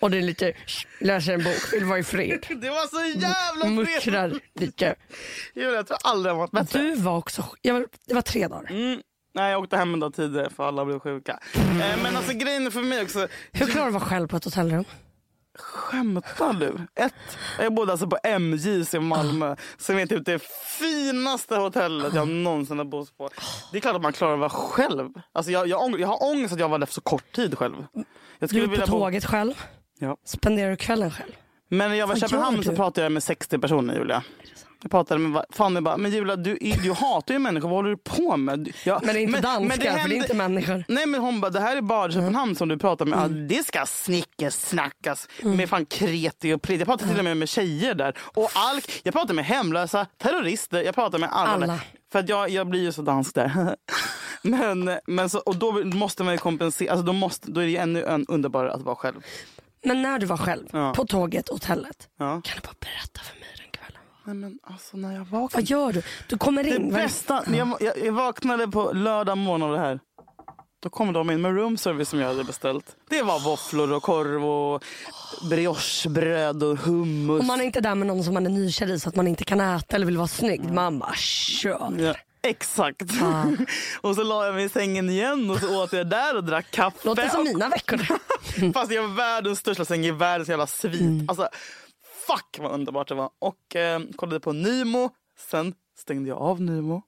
Och 0.00 0.10
det 0.10 0.18
är 0.18 0.22
lite, 0.22 0.52
läser 1.00 1.32
en 1.32 1.44
bok, 1.44 1.72
vill 1.72 1.84
vara 1.84 1.98
i 1.98 2.02
fred. 2.02 2.46
Det 2.60 2.70
var 2.70 2.86
så 2.86 3.18
jävla 3.20 3.64
fred! 3.64 3.72
Muttrar 3.72 4.40
lite. 4.54 4.94
Julia, 5.54 5.70
Jag 5.74 5.86
tror 5.86 5.98
aldrig 6.04 6.30
jag 6.32 6.36
varit 6.38 6.50
bättre. 6.50 6.78
Du 6.80 6.94
var 6.94 7.16
också, 7.16 7.44
jag 7.62 7.74
var, 7.74 7.86
det 8.06 8.14
var 8.14 8.22
tre 8.22 8.48
dagar. 8.48 8.70
Mm. 8.70 9.00
Nej, 9.34 9.50
jag 9.50 9.60
åkte 9.62 9.76
hem 9.76 9.94
en 9.94 10.00
dag 10.00 10.14
tidigare 10.14 10.50
för 10.50 10.68
alla 10.68 10.84
blev 10.84 10.98
sjuka. 11.00 11.38
Eh, 11.54 12.02
men 12.02 12.16
alltså 12.16 12.32
grejen 12.32 12.70
för 12.72 12.80
mig 12.82 13.02
också. 13.02 13.28
Hur 13.52 13.66
klarar 13.66 13.84
du 13.90 13.96
att 13.96 14.02
vara 14.02 14.10
själv 14.10 14.28
på 14.28 14.36
ett 14.36 14.44
hotellrum? 14.44 14.84
Skämtar 15.58 16.52
du? 16.52 16.78
Ett, 17.04 17.14
jag 17.58 17.74
bodde 17.74 17.92
alltså 17.92 18.06
på 18.06 18.18
MJs 18.38 18.94
i 18.94 18.98
Malmö 19.00 19.56
som 19.78 19.98
är 19.98 20.06
typ 20.06 20.24
det 20.24 20.42
finaste 20.78 21.56
hotellet 21.56 22.14
jag 22.14 22.28
någonsin 22.28 22.78
har 22.78 22.84
bott 22.84 23.16
på. 23.18 23.30
Det 23.72 23.78
är 23.78 23.80
klart 23.80 23.96
att 23.96 24.02
man 24.02 24.12
klarar 24.12 24.32
att 24.34 24.38
vara 24.40 24.50
själv. 24.50 25.08
Alltså 25.32 25.52
jag, 25.52 25.66
jag, 25.68 26.00
jag 26.00 26.08
har 26.08 26.22
ångest 26.30 26.52
att 26.54 26.60
jag 26.60 26.68
var 26.68 26.78
där 26.78 26.86
för 26.86 26.94
så 26.94 27.00
kort 27.00 27.32
tid 27.32 27.58
själv. 27.58 27.74
Jag 27.92 28.04
Du 28.38 28.48
skulle 28.48 28.62
är 28.62 28.66
på 28.66 28.70
vilja 28.70 28.86
bo- 28.86 28.92
tåget 28.98 29.24
själv. 29.24 29.54
Ja. 30.00 30.16
Spenderar 30.24 30.70
du 30.70 30.76
kvällen 30.76 31.10
själv? 31.10 31.32
Men 31.68 31.90
när 31.90 31.96
jag 31.96 32.06
var 32.06 32.16
i 32.16 32.20
Köpenhamn 32.20 32.62
så 32.64 32.72
pratade 32.76 33.04
jag 33.04 33.12
med 33.12 33.22
60 33.22 33.58
personer 33.58 33.94
Julia. 33.94 34.22
Jag 34.82 34.90
pratade 34.90 35.20
med 35.20 35.44
Fanny 35.50 35.80
bara, 35.80 35.96
men 35.96 36.10
Julia 36.10 36.36
du, 36.36 36.58
du 36.82 36.92
hatar 36.92 37.34
ju 37.34 37.38
människor, 37.38 37.68
vad 37.68 37.76
håller 37.78 37.90
du 37.90 37.96
på 37.96 38.36
med? 38.36 38.58
Du- 38.58 38.72
Ja, 38.84 39.00
Men 39.04 39.14
det 39.14 39.20
är 39.20 39.22
inte 39.22 39.40
danskar, 39.40 39.76
för 39.76 39.82
det 39.82 39.88
är 39.88 39.96
händer- 39.98 40.16
inte 40.16 40.34
människor. 40.34 40.84
Nej 40.88 41.06
men 41.06 41.20
hon 41.20 41.40
bara, 41.40 41.50
det 41.50 41.60
här 41.60 41.76
är 41.76 41.80
bara 41.80 42.12
Köpenhamn 42.12 42.56
som 42.56 42.68
du 42.68 42.78
pratar 42.78 43.04
med. 43.06 43.18
Ja, 43.18 43.28
det 43.28 43.66
ska 43.66 43.86
snickes, 43.86 44.68
snackas 44.68 45.28
med 45.42 45.68
fan 45.68 45.86
kreti 45.86 46.52
och 46.52 46.62
plit. 46.62 46.78
Jag 46.78 46.88
pratade 46.88 47.10
till 47.10 47.18
och 47.18 47.24
med 47.24 47.36
med 47.36 47.48
tjejer 47.48 47.94
där. 47.94 48.18
Och 48.20 48.50
alk, 48.54 49.00
jag 49.02 49.14
pratade 49.14 49.34
med 49.34 49.44
hemlösa, 49.44 50.06
terrorister, 50.18 50.82
jag 50.82 50.94
pratade 50.94 51.18
med 51.18 51.28
alla. 51.32 51.50
Alla. 51.64 51.80
För 52.12 52.18
att 52.18 52.28
jag, 52.28 52.50
jag 52.50 52.66
blir 52.68 52.80
ju 52.82 52.92
så 52.92 53.02
dansk 53.02 53.34
där. 53.34 53.76
men, 54.42 54.90
men 55.06 55.30
så, 55.30 55.38
och 55.38 55.56
då 55.56 55.72
måste 55.84 56.24
man 56.24 56.34
ju 56.34 56.38
kompensera, 56.38 56.90
alltså 56.92 57.06
då, 57.06 57.12
måste, 57.12 57.50
då 57.50 57.60
är 57.60 57.64
det 57.64 57.70
ju 57.70 57.76
ännu 57.76 58.04
en 58.04 58.26
underbarare 58.28 58.72
att 58.72 58.82
vara 58.82 58.96
själv. 58.96 59.16
Men 59.84 60.02
när 60.02 60.18
du 60.18 60.26
var 60.26 60.36
själv, 60.36 60.68
Ja. 60.72 60.92
på 60.96 61.06
tåget, 61.06 61.48
hotellet. 61.48 62.08
Ja. 62.18 62.26
Kan 62.44 62.54
du 62.56 62.60
bara 62.66 62.74
berätta 62.80 63.20
för 63.20 63.40
mig 63.40 63.48
den 63.56 63.70
kvällen? 63.70 64.00
Nej, 64.24 64.34
men 64.34 64.58
alltså 64.62 64.96
när 64.96 65.12
jag 65.14 65.24
vaknade. 65.24 65.50
Vad 65.54 65.64
gör 65.64 65.92
du? 65.92 66.02
Du 66.28 66.38
kommer 66.38 66.62
Det 66.64 66.70
in. 66.70 66.82
vad- 66.92 66.92
bästa, 67.02 67.44
jag, 67.56 67.76
jag, 67.80 67.98
jag 68.04 68.12
vaknade 68.12 68.68
på 68.68 68.92
lördag 68.92 69.38
morgon 69.38 69.62
av 69.62 69.72
det 69.72 69.78
här. 69.78 70.00
Då 70.82 70.90
kom 70.90 71.12
de 71.12 71.30
in 71.30 71.40
med 71.40 71.54
room 71.56 71.76
service 71.76 72.08
som 72.08 72.18
jag 72.20 72.28
hade 72.28 72.44
beställt. 72.44 72.96
Det 73.10 73.22
var 73.22 73.40
våfflor 73.40 73.92
och 73.92 74.02
korv 74.02 74.44
och 74.46 74.84
briochebröd 75.50 76.62
och 76.62 76.78
hummus. 76.78 77.40
Om 77.40 77.46
man 77.46 77.60
är 77.60 77.64
inte 77.64 77.80
där 77.80 77.94
med 77.94 78.06
någon 78.06 78.24
som 78.24 78.34
man 78.34 78.46
är 78.46 78.50
nykär 78.50 78.90
i 78.90 79.00
så 79.00 79.08
att 79.08 79.16
man 79.16 79.28
inte 79.28 79.44
kan 79.44 79.60
äta 79.60 79.96
eller 79.96 80.06
vill 80.06 80.16
vara 80.16 80.28
snygg. 80.28 80.64
Man 80.72 80.98
bara 80.98 81.14
kör. 81.14 82.16
Exakt. 82.42 83.02
och 84.00 84.14
så 84.14 84.22
la 84.22 84.46
jag 84.46 84.54
mig 84.54 84.64
i 84.64 84.68
sängen 84.68 85.10
igen 85.10 85.50
och 85.50 85.58
så 85.58 85.82
åt 85.82 85.92
jag 85.92 86.06
där 86.06 86.36
och 86.36 86.44
drack 86.44 86.70
kaffe. 86.70 86.98
Låter 87.08 87.28
som 87.28 87.44
mina 87.44 87.68
veckor. 87.68 87.98
Fast 88.72 88.92
jag 88.92 89.02
har 89.02 89.14
världens 89.14 89.58
största 89.58 89.84
säng 89.84 90.06
i 90.06 90.10
världens 90.10 90.48
jävla 90.48 90.66
svit. 90.66 91.00
Mm. 91.00 91.26
Alltså, 91.28 91.48
fuck 92.26 92.58
vad 92.58 92.72
underbart 92.72 93.08
det 93.08 93.14
var. 93.14 93.30
Och 93.38 93.76
eh, 93.76 94.00
kollade 94.16 94.40
på 94.40 94.52
Nymo. 94.52 95.10
Sen 95.50 95.74
stängde 95.98 96.28
jag 96.28 96.38
av 96.38 96.60
Nymo. 96.60 97.02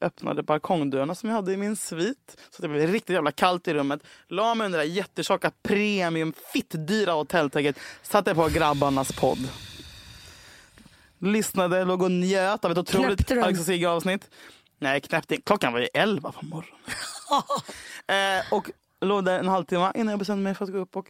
Öppnade 0.00 0.42
balkongdörrarna 0.42 1.14
som 1.14 1.28
jag 1.28 1.36
hade 1.36 1.52
i 1.52 1.56
min 1.56 1.76
svit. 1.76 2.36
Så 2.50 2.62
det 2.62 2.68
blev 2.68 2.92
riktigt 2.92 3.14
jävla 3.14 3.32
kallt 3.32 3.68
i 3.68 3.74
rummet. 3.74 4.00
La 4.28 4.54
mig 4.54 4.64
under 4.64 4.78
det 4.78 4.84
jättetjocka 4.84 5.50
premium 5.62 6.32
fittdyra 6.52 7.12
hotelltäcket. 7.12 7.78
Satte 8.02 8.34
på 8.34 8.48
grabbarnas 8.48 9.12
podd. 9.12 9.48
Lyssnade, 11.18 11.84
låg 11.84 12.02
och 12.02 12.10
njöt 12.10 12.64
av 12.64 12.72
ett 12.72 12.78
otroligt? 12.78 13.30
Alex 13.30 13.60
och 13.60 13.66
Sigge 13.66 13.88
avsnitt. 13.88 14.30
Nej, 14.78 15.00
knappt 15.00 15.30
inte. 15.30 15.42
Klockan 15.42 15.72
var 15.72 15.80
ju 15.80 15.88
elva 15.94 16.32
på 16.32 16.44
morgonen. 16.44 16.80
eh, 18.40 18.52
och 18.52 18.70
låg 19.00 19.24
där 19.24 19.38
en 19.38 19.48
halvtimme 19.48 19.92
innan 19.94 20.08
jag 20.08 20.18
bestämde 20.18 20.42
mig 20.42 20.54
för 20.54 20.64
att 20.64 20.72
gå 20.72 20.78
upp 20.78 20.96
och 20.96 21.06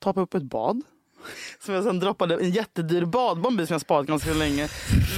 ta 0.00 0.12
upp 0.12 0.34
ett 0.34 0.42
bad. 0.42 0.82
Som 1.60 1.74
jag 1.74 1.84
sen 1.84 2.00
droppade 2.00 2.34
en 2.34 2.50
jättedyr 2.50 3.04
badbomb 3.04 3.60
i 3.60 3.66
som 3.66 3.74
jag 3.74 3.80
sparat 3.80 4.06
ganska 4.06 4.32
länge. 4.32 4.68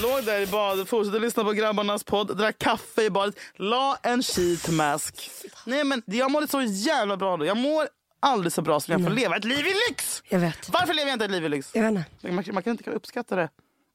Låg 0.02 0.24
där 0.24 0.40
i 0.40 0.46
badet, 0.46 0.88
fortsatte 0.88 1.18
lyssna 1.18 1.44
på 1.44 1.52
grabbarnas 1.52 2.04
podd, 2.04 2.36
drack 2.36 2.58
kaffe 2.58 3.02
i 3.02 3.10
badet, 3.10 3.34
la 3.56 3.98
en 4.02 4.22
sheet 4.22 4.68
mask. 4.68 5.30
Nej 5.66 5.84
men 5.84 6.02
jag 6.06 6.30
mådde 6.30 6.48
så 6.48 6.62
jävla 6.62 7.16
bra 7.16 7.36
då. 7.36 7.46
Jag 7.46 7.56
mår 7.56 7.88
aldrig 8.20 8.52
så 8.52 8.62
bra 8.62 8.80
som 8.80 8.92
jag 8.92 9.02
får 9.02 9.10
leva 9.10 9.36
ett 9.36 9.44
liv 9.44 9.66
i 9.66 9.74
lyx. 9.88 10.22
Jag 10.28 10.38
vet. 10.38 10.68
Varför 10.68 10.94
lever 10.94 11.08
jag 11.08 11.14
inte 11.14 11.24
ett 11.24 11.30
liv 11.30 11.44
i 11.44 11.48
lyx? 11.48 11.70
Jag 11.74 11.82
vet 11.82 11.90
inte. 11.90 12.32
Man, 12.32 12.44
man 12.52 12.62
kan 12.62 12.70
inte 12.70 12.90
uppskatta 12.90 13.36
det 13.36 13.48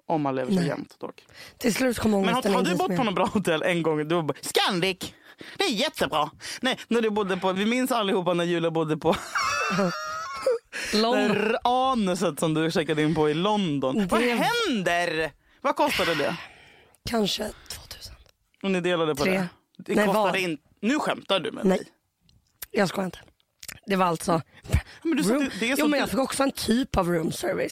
om 0.07 0.21
man 0.21 0.35
lever 0.35 0.51
så 0.51 0.59
Nej. 0.59 0.67
jämnt 0.67 0.99
dock. 0.99 1.25
Till 1.57 1.73
slut 1.73 1.99
kom 1.99 2.11
Men 2.11 2.25
har, 2.33 2.43
har 2.53 2.63
du 2.63 2.75
bott 2.75 2.95
på 2.95 3.03
något 3.03 3.15
bra 3.15 3.25
hotell 3.25 3.61
en 3.63 3.83
gång? 3.83 4.07
Du 4.07 4.15
var 4.15 4.23
bara, 4.23 4.37
Scandic! 4.41 5.13
Det 5.57 5.63
är 5.63 5.69
jättebra. 5.71 6.29
Nej, 6.61 6.79
när 6.87 7.01
du 7.01 7.09
bodde 7.09 7.37
på, 7.37 7.53
vi 7.53 7.65
minns 7.65 7.91
allihopa 7.91 8.33
när 8.33 8.43
Julia 8.43 8.71
bodde 8.71 8.97
på 8.97 9.15
här 10.93 11.57
anuset 11.63 12.39
som 12.39 12.53
du 12.53 12.71
checkade 12.71 13.03
in 13.03 13.15
på 13.15 13.29
i 13.29 13.33
London. 13.33 14.07
Vad 14.07 14.21
Det- 14.21 14.35
händer? 14.67 15.31
Vad 15.61 15.75
kostade 15.75 16.15
det? 16.15 16.37
Kanske 17.09 17.51
2000. 17.69 18.15
Och 18.63 18.71
ni 18.71 18.81
delade 18.81 19.15
på 19.15 19.23
Tre. 19.23 19.33
det? 19.33 19.47
Det 19.77 19.95
Nej, 19.95 20.05
kostade 20.05 20.31
vad? 20.31 20.35
inte... 20.35 20.63
Nu 20.81 20.99
skämtar 20.99 21.39
du 21.39 21.51
med 21.51 21.65
Nej. 21.65 21.77
mig. 21.77 21.87
Jag 22.71 22.89
skojar 22.89 23.05
inte. 23.05 23.19
Det 23.85 23.95
var 23.95 24.05
alltså... 24.05 24.41
Men 25.03 25.17
du 25.17 25.23
Room... 25.23 25.39
det, 25.59 25.59
det 25.59 25.75
Jo 25.77 25.87
men 25.87 25.99
jag 25.99 26.09
fick 26.09 26.19
också 26.19 26.43
en 26.43 26.51
typ 26.51 26.97
av 26.97 27.09
room 27.09 27.31
service. 27.31 27.71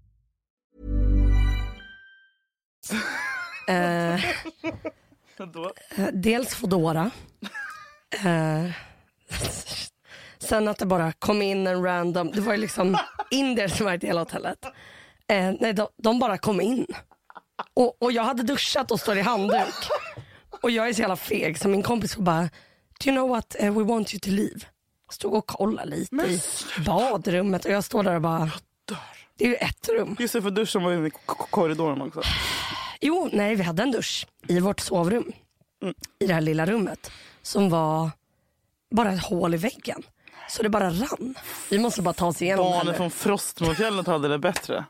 Eh, 3.67 4.19
Dels 6.13 6.55
Foodora. 6.55 7.11
Eh, 8.23 8.71
sen 10.39 10.67
att 10.67 10.77
det 10.77 10.85
bara 10.85 11.11
kom 11.11 11.41
in 11.41 11.67
en 11.67 11.83
random, 11.83 12.31
det 12.31 12.41
var 12.41 12.53
ju 12.53 12.59
liksom 12.59 12.97
indier 13.31 13.67
som 13.67 13.85
var 13.85 14.03
i 14.03 14.07
hela 14.07 14.21
hotellet. 14.21 14.65
Eh, 15.27 15.53
nej, 15.59 15.73
de, 15.73 15.87
de 15.97 16.19
bara 16.19 16.37
kom 16.37 16.61
in. 16.61 16.85
Och, 17.73 18.01
och 18.03 18.11
jag 18.11 18.23
hade 18.23 18.43
duschat 18.43 18.91
och 18.91 18.99
står 18.99 19.17
i 19.17 19.21
handduk. 19.21 19.73
Och 20.63 20.71
jag 20.71 20.89
är 20.89 20.93
så 20.93 21.01
jävla 21.01 21.15
feg 21.15 21.57
så 21.59 21.69
min 21.69 21.83
kompis 21.83 22.17
var 22.17 22.23
bara, 22.23 22.41
do 22.41 23.05
you 23.05 23.15
know 23.15 23.29
what, 23.29 23.55
Eh, 23.59 23.77
we 23.77 23.83
want 23.83 24.13
you 24.13 24.19
to 24.19 24.29
leave. 24.29 24.59
Stod 25.11 25.33
och 25.33 25.47
kollade 25.47 25.89
lite 25.89 26.15
i 26.15 26.41
badrummet 26.85 27.65
och 27.65 27.71
jag 27.71 27.83
står 27.83 28.03
där 28.03 28.15
och 28.15 28.21
bara, 28.21 28.51
det 29.37 29.43
är 29.45 29.49
ju 29.49 29.55
ett 29.55 29.89
rum. 29.89 30.15
Just 30.19 30.33
det, 30.33 30.41
för 30.41 30.51
duschen 30.51 30.83
var 30.83 30.93
inne 30.93 31.07
i 31.07 31.11
korridoren 31.49 32.01
också. 32.01 32.21
Jo, 33.01 33.29
nej 33.33 33.55
vi 33.55 33.63
hade 33.63 33.83
en 33.83 33.91
dusch 33.91 34.27
i 34.47 34.59
vårt 34.59 34.79
sovrum. 34.79 35.31
I 36.19 36.27
det 36.27 36.33
här 36.33 36.41
lilla 36.41 36.65
rummet. 36.65 37.11
Som 37.41 37.69
var 37.69 38.09
bara 38.91 39.11
ett 39.11 39.23
hål 39.23 39.53
i 39.53 39.57
väggen. 39.57 40.03
Så 40.49 40.63
det 40.63 40.69
bara 40.69 40.89
rann. 40.89 41.35
Vi 41.69 41.79
måste 41.79 42.01
bara 42.01 42.13
ta 42.13 42.25
oss 42.27 42.41
igenom 42.41 42.65
Barnen 42.71 42.95
från 42.95 43.11
Frostmofjället 43.11 44.07
hade 44.07 44.27
det 44.27 44.39
bättre. 44.39 44.85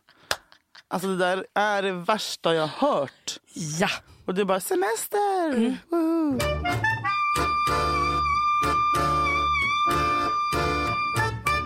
Alltså 0.87 1.07
det 1.07 1.17
där 1.17 1.45
är 1.55 1.81
det 1.81 1.91
värsta 1.91 2.53
jag 2.55 2.67
hört. 2.67 3.39
Ja, 3.79 3.89
Och 4.25 4.33
det 4.35 4.41
är 4.41 4.45
bara 4.45 4.59
semester! 4.59 5.77
Mm. 5.91 6.39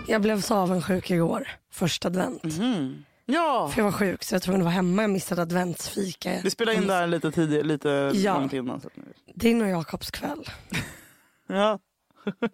Jag 0.06 0.22
blev 0.22 0.40
så 0.40 0.54
avundsjuk 0.54 1.10
igår. 1.10 1.48
Första 1.72 2.08
advent. 2.08 2.42
Ja! 3.26 3.68
För 3.74 3.78
jag 3.80 3.84
var 3.84 3.92
sjuk 3.92 4.24
så 4.24 4.34
jag 4.34 4.40
var 4.40 4.44
tvungen 4.44 4.60
att 4.60 4.64
vara 4.64 4.74
hemma. 4.74 5.02
Jag 5.02 5.10
missade 5.10 5.42
adventsfika. 5.42 6.40
Vi 6.44 6.50
spelade 6.50 6.76
in 6.76 6.86
det 6.86 6.94
här 6.94 7.06
lite 7.06 7.30
tidigare, 7.32 7.62
lite 7.62 8.10
Ja. 8.14 8.38
långt 8.38 8.52
innan. 8.52 8.80
Så. 8.80 8.88
Din 9.34 9.62
och 9.62 9.68
Jakobs 9.68 10.10
kväll. 10.10 10.44
Ja. 11.48 11.78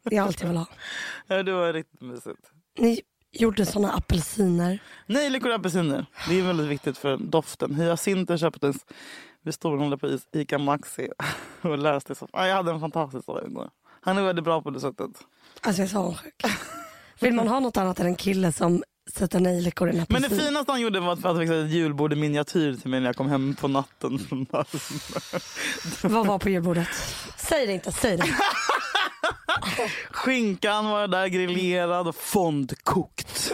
Det 0.05 0.17
är 0.17 0.23
allt 0.23 0.41
jag 0.41 0.49
vill 0.49 0.57
ha. 0.57 0.67
ja, 1.27 1.43
det 1.43 1.53
var 1.53 1.73
riktigt 1.73 2.01
mysigt. 2.01 2.51
Ni 2.79 3.01
gjorde 3.33 3.67
såna 3.67 3.93
apelsiner. 3.93 4.79
Nejlikor 5.07 5.49
och 5.49 5.55
apelsiner. 5.55 6.07
Det 6.29 6.39
är 6.39 6.43
väldigt 6.43 6.67
viktigt 6.67 6.99
för 6.99 7.17
doften. 7.17 7.75
Hyacinter 7.75 8.37
köptes 8.37 8.77
vid 9.43 9.55
storhandlare 9.55 9.99
på 10.01 10.07
Is- 10.09 10.29
Ica 10.33 10.59
Maxi 10.59 11.09
och 11.63 11.79
läste 11.79 12.15
så. 12.15 12.29
Jag 12.33 12.55
hade 12.55 12.71
en 12.71 12.81
fantastisk 12.81 13.27
dag 13.27 13.45
igår. 13.47 13.71
Han 14.01 14.19
är 14.19 14.23
väldigt 14.23 14.45
bra 14.45 14.63
på 14.63 14.71
det 14.71 14.81
sättet. 14.81 15.11
Alltså 15.61 15.83
jag 15.83 15.87
är 15.87 15.91
så 15.93 15.99
avundsjuk. 15.99 16.43
Vill 17.21 17.35
man 17.35 17.49
ha 17.49 17.61
något 17.61 17.77
annat 17.77 18.01
än 18.01 18.07
en 18.07 18.17
kille 18.17 18.53
som 18.53 18.83
sätter 19.11 19.41
nejlikor 19.41 19.91
i 19.91 19.99
en 19.99 20.07
Men 20.09 20.23
det 20.23 20.31
finaste 20.31 20.73
han 20.73 20.81
gjorde 20.81 21.01
var 21.01 21.13
att 21.13 21.23
han 21.23 21.39
fixade 21.39 21.65
ett 21.65 21.71
julbord 21.71 22.13
i 22.13 22.17
miniatyr 22.17 22.75
till 22.75 22.91
mig 22.91 23.01
när 23.01 23.09
jag 23.09 23.17
kom 23.17 23.29
hem 23.29 23.55
på 23.55 23.69
natten 23.69 24.19
från. 24.19 24.47
Vad 26.03 26.27
var 26.27 26.39
på 26.39 26.49
julbordet? 26.49 26.89
Säg 27.37 27.67
det 27.67 27.73
inte, 27.73 27.93
säg 27.93 28.17
det. 28.17 28.25
Skinkan 30.11 30.91
var 30.91 31.09
där 31.09 31.27
grillerad 31.27 32.09
och 32.09 32.17
fondkokt. 32.17 33.53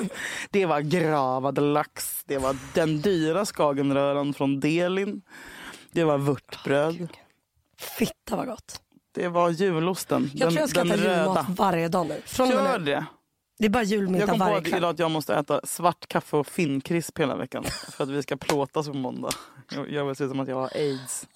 Det 0.50 0.66
var 0.66 0.80
gravad 0.80 1.62
lax. 1.62 2.24
Det 2.24 2.38
var 2.38 2.56
den 2.74 3.00
dyra 3.00 3.44
skagenröran 3.44 4.34
från 4.34 4.60
Delin. 4.60 5.22
Det 5.92 6.04
var 6.04 6.18
vörtbröd. 6.18 7.08
Fitta 7.78 8.36
vad 8.36 8.46
gott. 8.46 8.80
Det 9.14 9.28
var 9.28 9.50
julosten. 9.50 10.30
Jag 10.34 10.40
den, 10.40 10.50
tror 10.50 10.60
jag 10.60 10.70
ska 10.70 10.80
äta 10.80 10.96
julmat 10.96 11.46
varje 11.48 11.88
dag 11.88 12.06
nu. 12.06 12.22
Från 12.24 12.48
Gör 12.50 12.78
det. 12.78 13.06
Det 13.58 13.66
är 13.66 13.70
bara 13.70 13.82
Jag 13.82 13.90
julmiddag 13.90 14.26
kom 14.26 14.38
på 14.38 14.44
varje 14.44 14.58
att 14.58 14.64
kväll. 14.64 14.78
idag 14.78 14.90
att 14.90 14.98
jag 14.98 15.10
måste 15.10 15.34
äta 15.34 15.60
svart 15.64 16.06
kaffe 16.08 16.36
och 16.36 16.46
finnkrisp 16.46 17.18
hela 17.20 17.36
veckan. 17.36 17.64
För 17.92 18.04
att 18.04 18.10
vi 18.10 18.22
ska 18.22 18.36
plåtas 18.36 18.86
på 18.88 18.94
måndag. 18.94 19.30
Jag, 19.74 19.90
jag 19.92 20.04
vill 20.04 20.16
se 20.16 20.24
ut 20.24 20.30
som 20.30 20.40
att 20.40 20.48
jag 20.48 20.56
har 20.56 20.70
aids. 20.76 21.26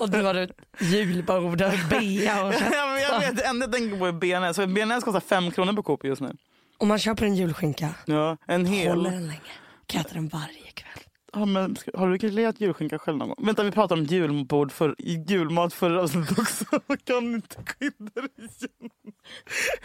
Och 0.00 0.10
du 0.10 0.22
har 0.22 0.34
ett 0.34 0.50
julbord 0.80 1.62
och 1.62 1.70
bea 1.90 2.44
och 2.44 2.54
Ja, 2.72 2.86
men 2.86 3.02
jag 3.02 3.20
vet, 3.20 3.36
det 3.36 3.42
enda 3.44 3.66
jag 3.66 3.72
tänker 3.72 3.98
på 3.98 4.06
är. 4.06 4.52
Så 4.52 4.66
bearnaise 4.66 5.04
kostar 5.04 5.20
fem 5.20 5.50
kronor 5.50 5.72
på 5.72 5.82
Coop 5.82 6.04
just 6.04 6.20
nu. 6.22 6.36
Om 6.78 6.88
man 6.88 6.98
köper 6.98 7.26
en 7.26 7.34
julskinka, 7.34 7.88
Ja, 8.04 8.36
en 8.46 8.66
hel. 8.66 8.88
håller 8.96 9.10
den 9.10 9.26
länge. 9.26 9.40
Kan 9.86 10.00
äta 10.00 10.14
den 10.14 10.28
varje 10.28 10.70
kväll. 10.74 11.04
Ja, 11.32 11.44
men, 11.44 11.76
har 11.94 12.08
du 12.08 12.16
grillerat 12.18 12.60
julskinka 12.60 12.98
själv 12.98 13.16
någon 13.18 13.28
gång? 13.28 13.46
Vänta, 13.46 13.62
vi 13.62 13.70
pratade 13.70 14.00
om 14.00 14.06
julbord 14.06 14.72
för, 14.72 14.94
julmat 14.98 15.74
förra 15.74 16.02
avsnittet 16.02 16.38
också. 16.38 16.64
Kan 17.04 17.34
inte 17.34 17.56
skydda 17.56 18.10
det 18.14 18.42
igen. 18.44 18.92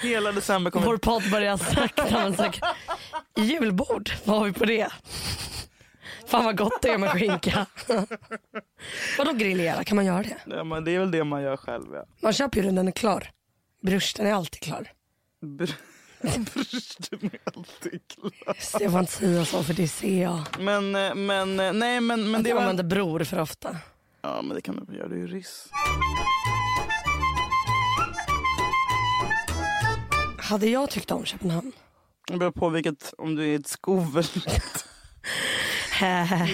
Hela 0.02 0.32
december 0.32 0.72
kommer... 0.72 0.86
Vår 0.86 0.98
podd 0.98 1.32
börjar 1.32 1.58
sakta 1.58 2.08
men 2.12 2.36
säkert. 2.36 2.64
Julbord, 3.38 4.10
vad 4.26 4.38
har 4.38 4.46
vi 4.46 4.54
på 4.54 4.66
det? 4.66 4.88
Fan 6.28 6.46
vad 6.46 6.58
gott 6.58 6.82
det 6.82 6.90
är 6.90 6.98
med 6.98 7.10
skinka. 7.10 7.66
Vadå 9.18 9.34
grillera, 9.34 9.84
kan 9.84 9.96
man 9.96 10.06
göra 10.06 10.24
det? 10.24 10.38
Ja, 10.46 10.64
men 10.64 10.84
det 10.84 10.92
är 10.96 11.00
väl 11.00 11.12
det 11.12 11.24
man 11.24 11.42
gör 11.42 11.58
själv. 11.58 11.86
Ja. 11.94 12.06
Man 12.22 12.34
köper 12.34 12.58
ju 12.58 12.64
den, 12.66 12.76
den 12.76 12.88
är 12.88 12.92
klar. 12.92 13.32
Brursten 13.82 14.28
är 14.28 14.34
alltid 14.34 14.62
klar. 14.62 14.92
Br- 15.42 15.74
Alltid 17.56 18.02
klar. 18.08 18.32
Så 18.60 18.78
Jag 18.82 18.92
får 18.92 19.00
inte 19.00 19.12
säga 19.12 19.46
så 19.46 19.64
för 19.64 19.74
det 19.74 19.88
ser 19.88 20.22
jag. 20.24 20.42
Men, 20.60 20.96
eh, 20.96 21.16
men, 21.16 21.60
eh, 21.60 21.74
nej 21.74 22.02
men, 22.02 22.24
men 22.32 22.36
Att 22.36 22.44
det 22.44 22.50
jag 22.50 22.56
var... 22.56 22.62
använder 22.64 22.84
bror 22.84 23.24
för 23.24 23.40
ofta. 23.40 23.78
Ja, 24.22 24.42
men 24.42 24.56
det 24.56 24.62
kan 24.62 24.76
du 24.76 24.86
väl 24.86 24.96
göra, 24.96 25.08
du 25.08 25.16
är 25.16 25.20
ju 25.20 25.28
ryss. 25.28 25.68
Hade 30.38 30.68
jag 30.68 30.90
tyckt 30.90 31.12
om 31.12 31.26
Köpenhamn? 31.26 31.72
Det 32.28 32.38
beror 32.38 32.52
på 32.52 32.70
vilket, 32.70 33.14
om 33.18 33.36
du 33.36 33.48
är 33.54 33.60
ett 33.60 33.68
skovel. 33.68 34.24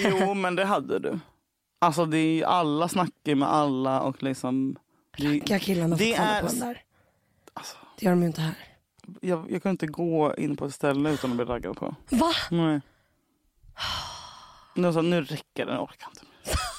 Jo, 0.03 0.33
men 0.33 0.55
det 0.55 0.65
hade 0.65 0.99
du. 0.99 1.19
Alltså 1.79 2.05
det 2.05 2.17
är 2.17 2.45
alla 2.45 2.87
snackar 2.87 3.35
med 3.35 3.49
alla 3.49 4.01
och 4.01 4.23
liksom... 4.23 4.75
Det, 5.17 5.27
Racka 5.39 5.59
killarna 5.59 5.95
det 5.95 6.13
är- 6.13 6.41
på 6.41 6.47
den 6.47 6.59
där. 6.59 6.83
alltså, 7.53 7.75
Det 7.99 8.05
gör 8.05 8.11
de 8.11 8.21
ju 8.21 8.27
inte 8.27 8.41
här. 8.41 8.55
Jag, 9.21 9.51
jag 9.51 9.63
kan 9.63 9.71
inte 9.71 9.87
gå 9.87 10.35
in 10.37 10.57
på 10.57 10.65
ett 10.65 10.73
ställe 10.73 11.11
utan 11.11 11.31
att 11.31 11.35
bli 11.37 11.45
raggad 11.45 11.77
på. 11.77 11.95
Va? 12.09 12.31
Nej. 12.51 12.81
Nu, 14.75 14.93
så, 14.93 15.01
nu 15.01 15.21
räcker 15.21 15.65
det, 15.65 15.71
jag 15.71 15.83
orkar 15.83 16.07
inte. 16.07 16.21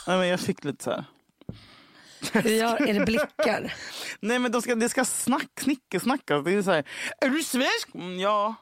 Nej, 0.06 0.18
men 0.18 0.28
jag 0.28 0.40
fick 0.40 0.64
lite 0.64 0.84
så 0.84 0.90
här. 0.90 1.04
Gör, 2.44 2.88
är 2.88 2.94
det 2.94 3.04
blickar? 3.04 3.74
Nej 4.20 4.38
men 4.38 4.52
de 4.52 4.62
ska, 4.62 4.74
det 4.74 4.88
ska 4.88 5.04
snack, 5.04 5.60
snickesnackas. 5.60 6.44
Det 6.44 6.54
är 6.54 6.62
så 6.62 6.70
här, 6.70 6.84
är 7.20 7.28
du 7.28 7.42
svensk? 7.42 7.94
Mm, 7.94 8.20
ja. 8.20 8.54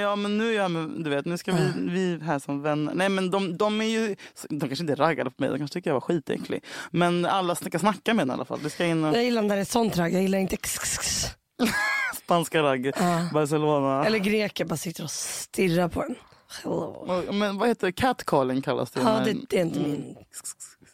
Ja 0.00 0.16
men 0.16 0.38
nu 0.38 0.50
är 0.50 0.56
jag 0.56 0.70
med, 0.70 1.04
du 1.04 1.10
vet, 1.10 1.24
nu 1.24 1.38
ska 1.38 1.52
vi, 1.52 1.72
vi 1.76 2.24
här 2.24 2.38
som 2.38 2.62
vänner. 2.62 2.94
Nej 2.94 3.08
men 3.08 3.30
de, 3.30 3.56
de 3.56 3.80
är 3.80 3.84
ju, 3.84 4.16
de 4.48 4.60
kanske 4.60 4.82
inte 4.82 4.94
raggade 4.94 5.30
på 5.30 5.36
mig, 5.38 5.50
de 5.50 5.58
kanske 5.58 5.74
tycker 5.74 5.90
jag 5.90 5.94
var 5.94 6.00
skitäcklig. 6.00 6.64
Men 6.90 7.26
alla 7.26 7.54
ska 7.54 7.78
snacka 7.78 8.14
med 8.14 8.22
den 8.26 8.30
i 8.30 8.34
alla 8.34 8.44
fall. 8.44 8.60
Det 8.62 8.70
ska 8.70 8.84
in 8.84 9.04
och, 9.04 9.16
Jag 9.16 9.24
gillar 9.24 9.42
när 9.42 9.56
det 9.56 9.62
är 9.62 9.64
sånt 9.64 9.96
ragg, 9.96 10.12
jag 10.14 10.22
gillar 10.22 10.38
inte 10.38 10.54
x, 10.54 10.76
x, 10.80 10.98
x. 10.98 11.26
spanska 12.24 12.62
ragg, 12.62 12.86
Ja. 12.96 13.28
Barcelona. 13.32 14.06
Eller 14.06 14.18
greker 14.18 14.64
bara 14.64 14.76
sitter 14.76 15.04
och 15.04 15.10
stirrar 15.10 15.88
på 15.88 16.02
en. 16.02 16.14
Hello. 16.62 17.32
Men 17.32 17.58
vad 17.58 17.68
heter 17.68 17.86
det? 17.86 17.92
Catcalling 17.92 18.62
kallas 18.62 18.90
det. 18.90 19.00
Ja, 19.00 19.20
det, 19.24 19.36
det 19.48 19.58
är 19.58 19.62
inte 19.64 19.80
min. 19.80 20.16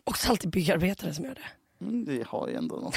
Också 0.04 0.30
alltid 0.30 0.50
byggarbetare 0.50 1.14
som 1.14 1.24
gör 1.24 1.34
det. 1.34 1.84
Mm, 1.84 2.04
Det 2.04 2.26
har 2.28 2.48
ju 2.48 2.54
ändå 2.54 2.76
något. 2.76 2.94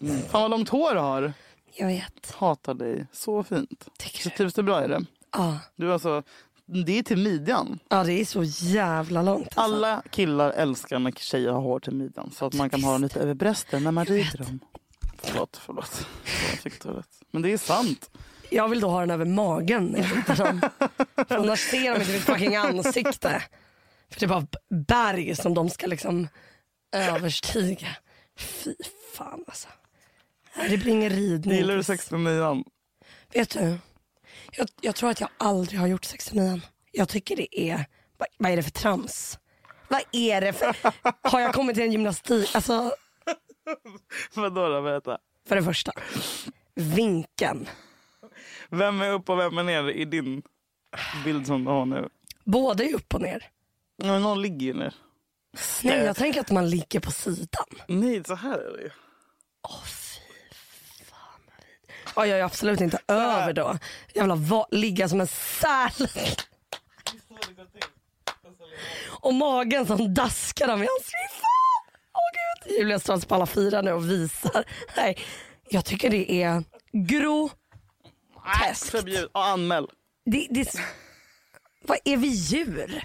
Mm. 0.00 0.22
Fan 0.22 0.40
vad 0.42 0.50
långt 0.50 0.68
hår 0.68 0.94
du 0.94 1.00
har. 1.00 1.32
Jag 1.74 1.86
vet. 1.86 2.34
Hatar 2.36 2.74
dig. 2.74 3.06
Så 3.12 3.42
fint. 3.42 3.88
Tycker 3.98 4.22
Så 4.22 4.28
du? 4.28 4.34
trivs 4.36 4.54
du 4.54 4.62
bra 4.62 4.84
i 4.84 4.88
det? 4.88 5.04
Ja. 5.32 5.58
Du 5.76 5.88
är 5.88 5.92
alltså, 5.92 6.22
det 6.66 6.98
är 6.98 7.02
till 7.02 7.18
midjan. 7.18 7.78
ja, 7.88 8.04
det 8.04 8.12
är 8.12 8.24
så 8.24 8.42
jävla 8.44 9.22
långt. 9.22 9.44
Alltså. 9.46 9.60
Alla 9.60 10.02
killar 10.10 10.50
älskar 10.50 10.98
när 10.98 11.10
tjejer 11.12 11.50
har 11.52 11.60
hår 11.60 11.80
till 11.80 11.94
midjan. 11.94 12.30
Så 12.30 12.46
att 12.46 12.54
man 12.54 12.70
kan 12.70 12.82
ha 12.84 12.92
dem 12.92 13.02
lite 13.02 13.20
över 13.20 13.34
brösten 13.34 13.84
när 13.84 13.90
man 13.92 14.04
rider 14.04 14.38
dem. 14.38 14.60
Förlåt, 15.22 15.60
förlåt. 15.66 16.06
Fick 16.62 16.86
rätt. 16.86 17.20
Men 17.30 17.42
det 17.42 17.52
är 17.52 17.58
sant. 17.58 18.10
Jag 18.50 18.68
vill 18.68 18.80
då 18.80 18.88
ha 18.88 19.00
den 19.00 19.10
över 19.10 19.24
magen. 19.24 20.04
För 21.28 21.36
annars 21.36 21.60
ser 21.60 21.94
de 21.94 22.00
inte 22.00 22.12
mitt 22.12 22.22
fucking 22.22 22.56
ansikte. 22.56 23.42
För 24.10 24.20
det 24.20 24.26
är 24.26 24.28
bara 24.28 24.46
berg 24.70 25.36
som 25.36 25.54
de 25.54 25.70
ska 25.70 25.86
liksom 25.86 26.28
överstiga. 26.96 27.88
Fy 28.38 28.74
fan 29.14 29.44
alltså. 29.46 29.68
Det 30.68 30.78
blir 30.78 30.92
ingen 30.92 31.10
ridning. 31.10 31.56
Gillar 31.56 31.76
du 31.76 31.82
69 31.82 32.64
Vet 33.32 33.50
du? 33.50 33.78
Jag, 34.52 34.68
jag 34.80 34.94
tror 34.94 35.10
att 35.10 35.20
jag 35.20 35.30
aldrig 35.36 35.80
har 35.80 35.86
gjort 35.86 36.04
69 36.04 36.60
Jag 36.92 37.08
tycker 37.08 37.36
det 37.36 37.60
är, 37.60 37.86
vad, 38.16 38.28
vad 38.38 38.52
är 38.52 38.56
det 38.56 38.62
för 38.62 38.70
trams? 38.70 39.38
Vad 39.88 40.02
är 40.12 40.40
det 40.40 40.52
för, 40.52 40.76
har 41.28 41.40
jag 41.40 41.54
kommit 41.54 41.74
till 41.74 41.84
en 41.84 41.92
gymnastik? 41.92 42.54
Alltså 42.54 42.94
Vadå 44.34 44.68
då? 44.68 44.82
Berätta. 44.82 45.18
För 45.48 45.56
det 45.56 45.62
första, 45.62 45.92
vinkeln. 46.74 47.68
Vem 48.68 49.00
är 49.02 49.10
upp 49.12 49.28
och 49.28 49.38
vem 49.38 49.58
är 49.58 49.62
ner 49.62 49.90
i 49.90 50.04
din 50.04 50.42
bild 51.24 51.46
som 51.46 51.64
du 51.64 51.70
har 51.70 51.86
nu? 51.86 52.08
Både 52.44 52.84
är 52.84 52.94
upp 52.94 53.14
och 53.14 53.20
ner. 53.20 53.48
Men 53.98 54.22
någon 54.22 54.42
ligger 54.42 54.66
ju 54.66 54.74
ner. 54.74 54.94
Nej, 55.82 55.98
jag 55.98 56.16
tänker 56.16 56.40
att 56.40 56.50
man 56.50 56.70
ligger 56.70 57.00
på 57.00 57.10
sidan. 57.10 57.66
Nej, 57.88 58.24
så 58.24 58.34
här 58.34 58.58
är 58.58 58.76
det 58.76 58.82
ju. 58.82 58.90
Åh 59.68 59.84
fy 59.84 61.04
fan 61.04 61.40
vad 61.46 61.56
vid- 61.56 61.90
Ja, 62.16 62.26
jag 62.26 62.38
är 62.38 62.44
absolut 62.44 62.80
inte 62.80 62.98
över 63.08 63.52
då. 63.52 63.78
Jag 64.14 64.22
vill 64.22 64.30
ha 64.30 64.36
va- 64.36 64.68
ligga 64.70 65.08
som 65.08 65.20
en 65.20 65.26
säl. 65.26 65.90
Och 69.08 69.34
magen 69.34 69.86
som 69.86 70.14
daskar 70.14 70.68
av 70.68 70.78
mig. 70.78 70.88
Alltså, 70.88 71.10
fy 71.10 71.34
fan! 71.40 72.00
Åh 72.12 72.30
gud. 72.32 72.61
Julia 72.78 72.98
står 72.98 73.12
alltså 73.12 73.28
på 73.28 73.34
alla 73.34 73.46
fyra 73.46 73.82
nu 73.82 73.92
och 73.92 74.10
visar. 74.10 74.64
Nej, 74.96 75.18
jag 75.68 75.84
tycker 75.84 76.10
det 76.10 76.32
är 76.42 76.64
groteskt. 76.92 78.90
Förbjud. 78.90 79.30
Ja, 79.34 79.44
anmäl. 79.52 79.86
Det, 80.24 80.46
det, 80.50 80.74
vad 81.82 81.98
är 82.04 82.16
vi 82.16 82.28
djur? 82.28 83.04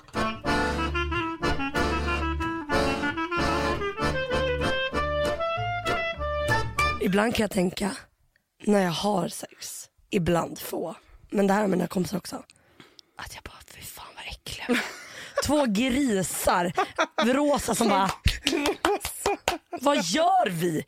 Ibland 7.02 7.36
kan 7.36 7.44
jag 7.44 7.52
tänka, 7.52 7.98
när 8.64 8.84
jag 8.84 8.92
har 8.92 9.28
sex, 9.28 9.90
ibland 10.10 10.60
få, 10.60 10.96
men 11.30 11.48
det 11.48 11.54
här 11.54 11.64
är 11.64 11.68
mina 11.68 11.88
kompisar 11.88 12.18
också, 12.18 12.44
att 13.16 13.36
jag 13.36 13.44
bara, 13.44 13.58
fy 13.68 13.82
fan 13.82 14.06
vad 14.16 14.26
är. 14.26 15.07
Två 15.46 15.66
grisar, 15.66 16.72
rosa 17.34 17.76
som 17.76 17.90
bara, 17.90 18.12
vad 19.82 19.98
gör 20.04 20.50
vi? 20.50 20.86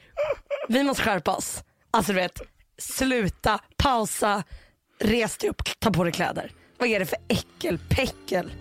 Vi 0.68 0.84
måste 0.84 1.04
skärpa 1.04 1.36
oss. 1.36 1.64
Alltså 1.92 2.12
du 2.14 2.20
vet, 2.20 2.42
sluta, 2.78 3.60
pausa, 3.78 4.44
res 5.00 5.38
dig 5.38 5.50
upp, 5.50 5.62
ta 5.80 5.92
på 5.92 6.04
dig 6.04 6.14
kläder. 6.14 6.52
Vad 6.78 6.90
är 6.90 7.00
det 7.00 7.06
för 7.06 7.18
äckelpäckel 7.28 8.52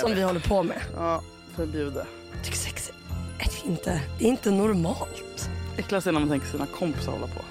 som 0.00 0.14
vi 0.14 0.22
håller 0.22 0.40
på 0.40 0.62
med? 0.62 0.80
Ja, 0.96 1.22
förbjud 1.56 1.92
det. 1.92 2.06
Jag 2.34 2.44
tycker 2.44 2.58
sex 2.58 2.90
är 3.38 3.66
inte, 3.68 4.00
det 4.18 4.24
är 4.24 4.28
inte 4.28 4.50
normalt. 4.50 5.50
Äckligast 5.76 6.06
är 6.06 6.12
när 6.12 6.20
man 6.20 6.28
tänker 6.28 6.46
sina 6.46 6.66
kompisar 6.66 7.12
hålla 7.12 7.26
på. 7.26 7.44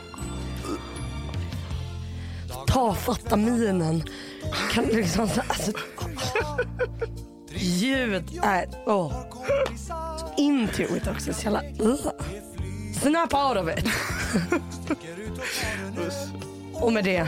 Tafatta 2.67 3.35
minen. 3.35 4.03
Kan 4.71 4.85
liksom, 4.85 5.29
alltså, 5.47 5.71
ljud 7.57 8.39
är, 8.43 8.67
åh. 8.85 9.13
Into 10.37 10.81
it 10.81 11.07
också, 11.07 11.33
så 11.33 11.43
jävla, 11.43 11.63
uh. 11.81 12.09
Snap 13.01 13.33
out 13.33 13.57
of 13.57 13.77
it. 13.77 13.85
Och 16.73 16.93
med 16.93 17.03
det, 17.03 17.27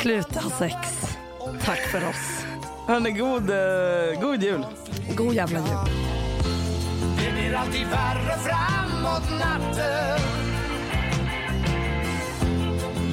sluta 0.00 0.40
sex. 0.40 0.76
Tack 1.64 1.78
för 1.78 2.08
oss. 2.08 2.44
Hörni, 2.86 3.10
god, 3.10 3.50
eh, 3.50 4.20
god 4.20 4.42
jul. 4.42 4.66
God 5.16 5.34
jävla 5.34 5.58
jul. 5.58 5.68
Det 7.16 7.32
blir 7.32 7.54
alltid 7.54 7.86
värre 7.86 8.38
framåt 8.38 9.30
natten 9.40 10.20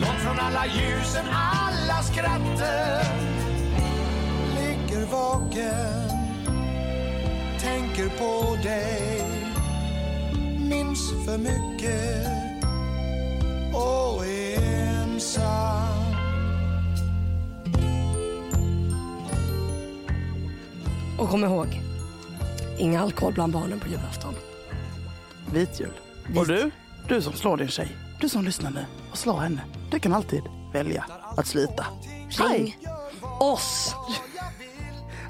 Långt 0.02 0.20
från 0.20 0.40
alla 0.40 0.66
ljusen, 0.66 1.26
alla 1.30 2.04
skratten 2.04 3.41
vaken 5.12 6.10
Tänker 7.60 8.10
på 8.10 8.58
dig 8.64 9.24
Minns 10.70 11.12
för 11.26 11.38
mycket 11.38 12.28
Och 13.74 14.26
är 14.26 14.62
ensam 14.64 16.02
Och 21.22 21.30
kom 21.30 21.44
ihåg, 21.44 21.82
inga 22.78 23.02
alkohol 23.02 23.34
bland 23.34 23.54
barnen 23.54 23.80
på 23.80 23.88
julafton. 23.88 24.34
Vit 25.54 25.80
jul. 25.80 25.94
Och 26.38 26.48
du, 26.48 26.72
du 27.08 27.22
som 27.22 27.34
slår 27.34 27.58
din 27.58 27.68
tjej, 27.68 27.98
du 28.22 28.30
som 28.30 28.46
lyssnar 28.46 28.72
nu 28.72 28.86
och 29.12 29.18
slår 29.18 29.38
henne. 29.38 29.62
Du 29.92 30.00
kan 30.00 30.14
alltid 30.14 30.42
välja 30.74 31.06
att 31.38 31.48
sluta. 31.48 31.86
Ring 32.30 32.78
oss. 33.40 33.96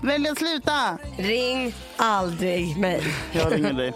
Välj 0.01 0.27
att 0.27 0.37
sluta! 0.37 0.97
Ring 1.17 1.73
aldrig 1.97 2.77
mig. 2.77 3.03
Jag 3.31 3.53
ringer 3.53 3.73
dig. 3.73 3.93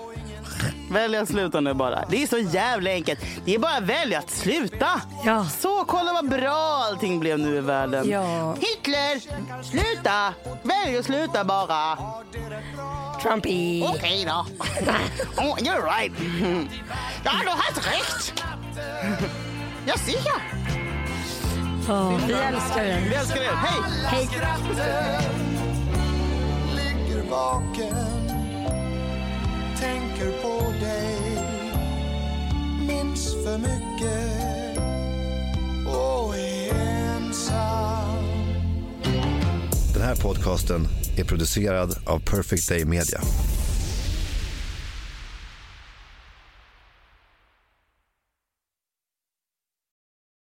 Välj 0.91 1.17
att 1.17 1.29
sluta 1.29 1.59
nu 1.59 1.73
bara. 1.73 2.05
Det 2.09 2.23
är 2.23 2.27
så 2.27 2.37
jävla 2.37 2.89
enkelt. 2.89 3.19
Det 3.45 3.55
är 3.55 3.59
bara 3.59 3.75
att 3.77 3.83
välja 3.83 4.19
att 4.19 4.29
sluta. 4.29 5.01
Ja. 5.25 5.45
Så, 5.45 5.85
kolla 5.85 6.13
vad 6.13 6.29
bra 6.29 6.83
allting 6.89 7.19
blev 7.19 7.39
nu 7.39 7.57
i 7.57 7.61
världen. 7.61 8.09
Ja. 8.09 8.53
Hitler, 8.53 9.19
sluta! 9.63 10.33
Välj 10.63 10.97
att 10.97 11.05
sluta 11.05 11.43
bara. 11.43 11.97
Trumpy. 13.21 13.83
Okej 13.83 14.25
då. 14.27 14.45
Oh, 15.37 15.57
you're 15.57 15.85
right. 15.99 16.11
Ja, 17.23 17.31
du 17.43 17.49
har 17.49 17.57
helt 17.57 17.77
rätt. 17.87 18.43
Jag 19.85 19.99
ser. 19.99 20.15
Ja, 21.87 22.19
vi 22.27 22.33
älskar 22.33 22.83
er. 22.83 22.99
Vi 23.09 23.15
älskar 23.15 23.41
er. 23.41 23.55
Hej! 23.55 24.27
Hej. 24.27 25.44
Vaken. 27.29 28.29
Tänker 29.79 30.31
på 30.41 30.73
dig. 30.81 31.17
Minns 32.88 33.33
för 33.33 33.57
mycket. 33.57 34.77
Och 35.88 36.35
är 36.35 36.73
ensam. 36.73 38.25
Den 39.93 40.01
här 40.03 40.15
podcasten 40.15 40.88
är 41.17 41.23
producerad 41.23 41.97
av 42.05 42.19
Perfect 42.19 42.69
Day 42.69 42.85
Media. 42.85 43.21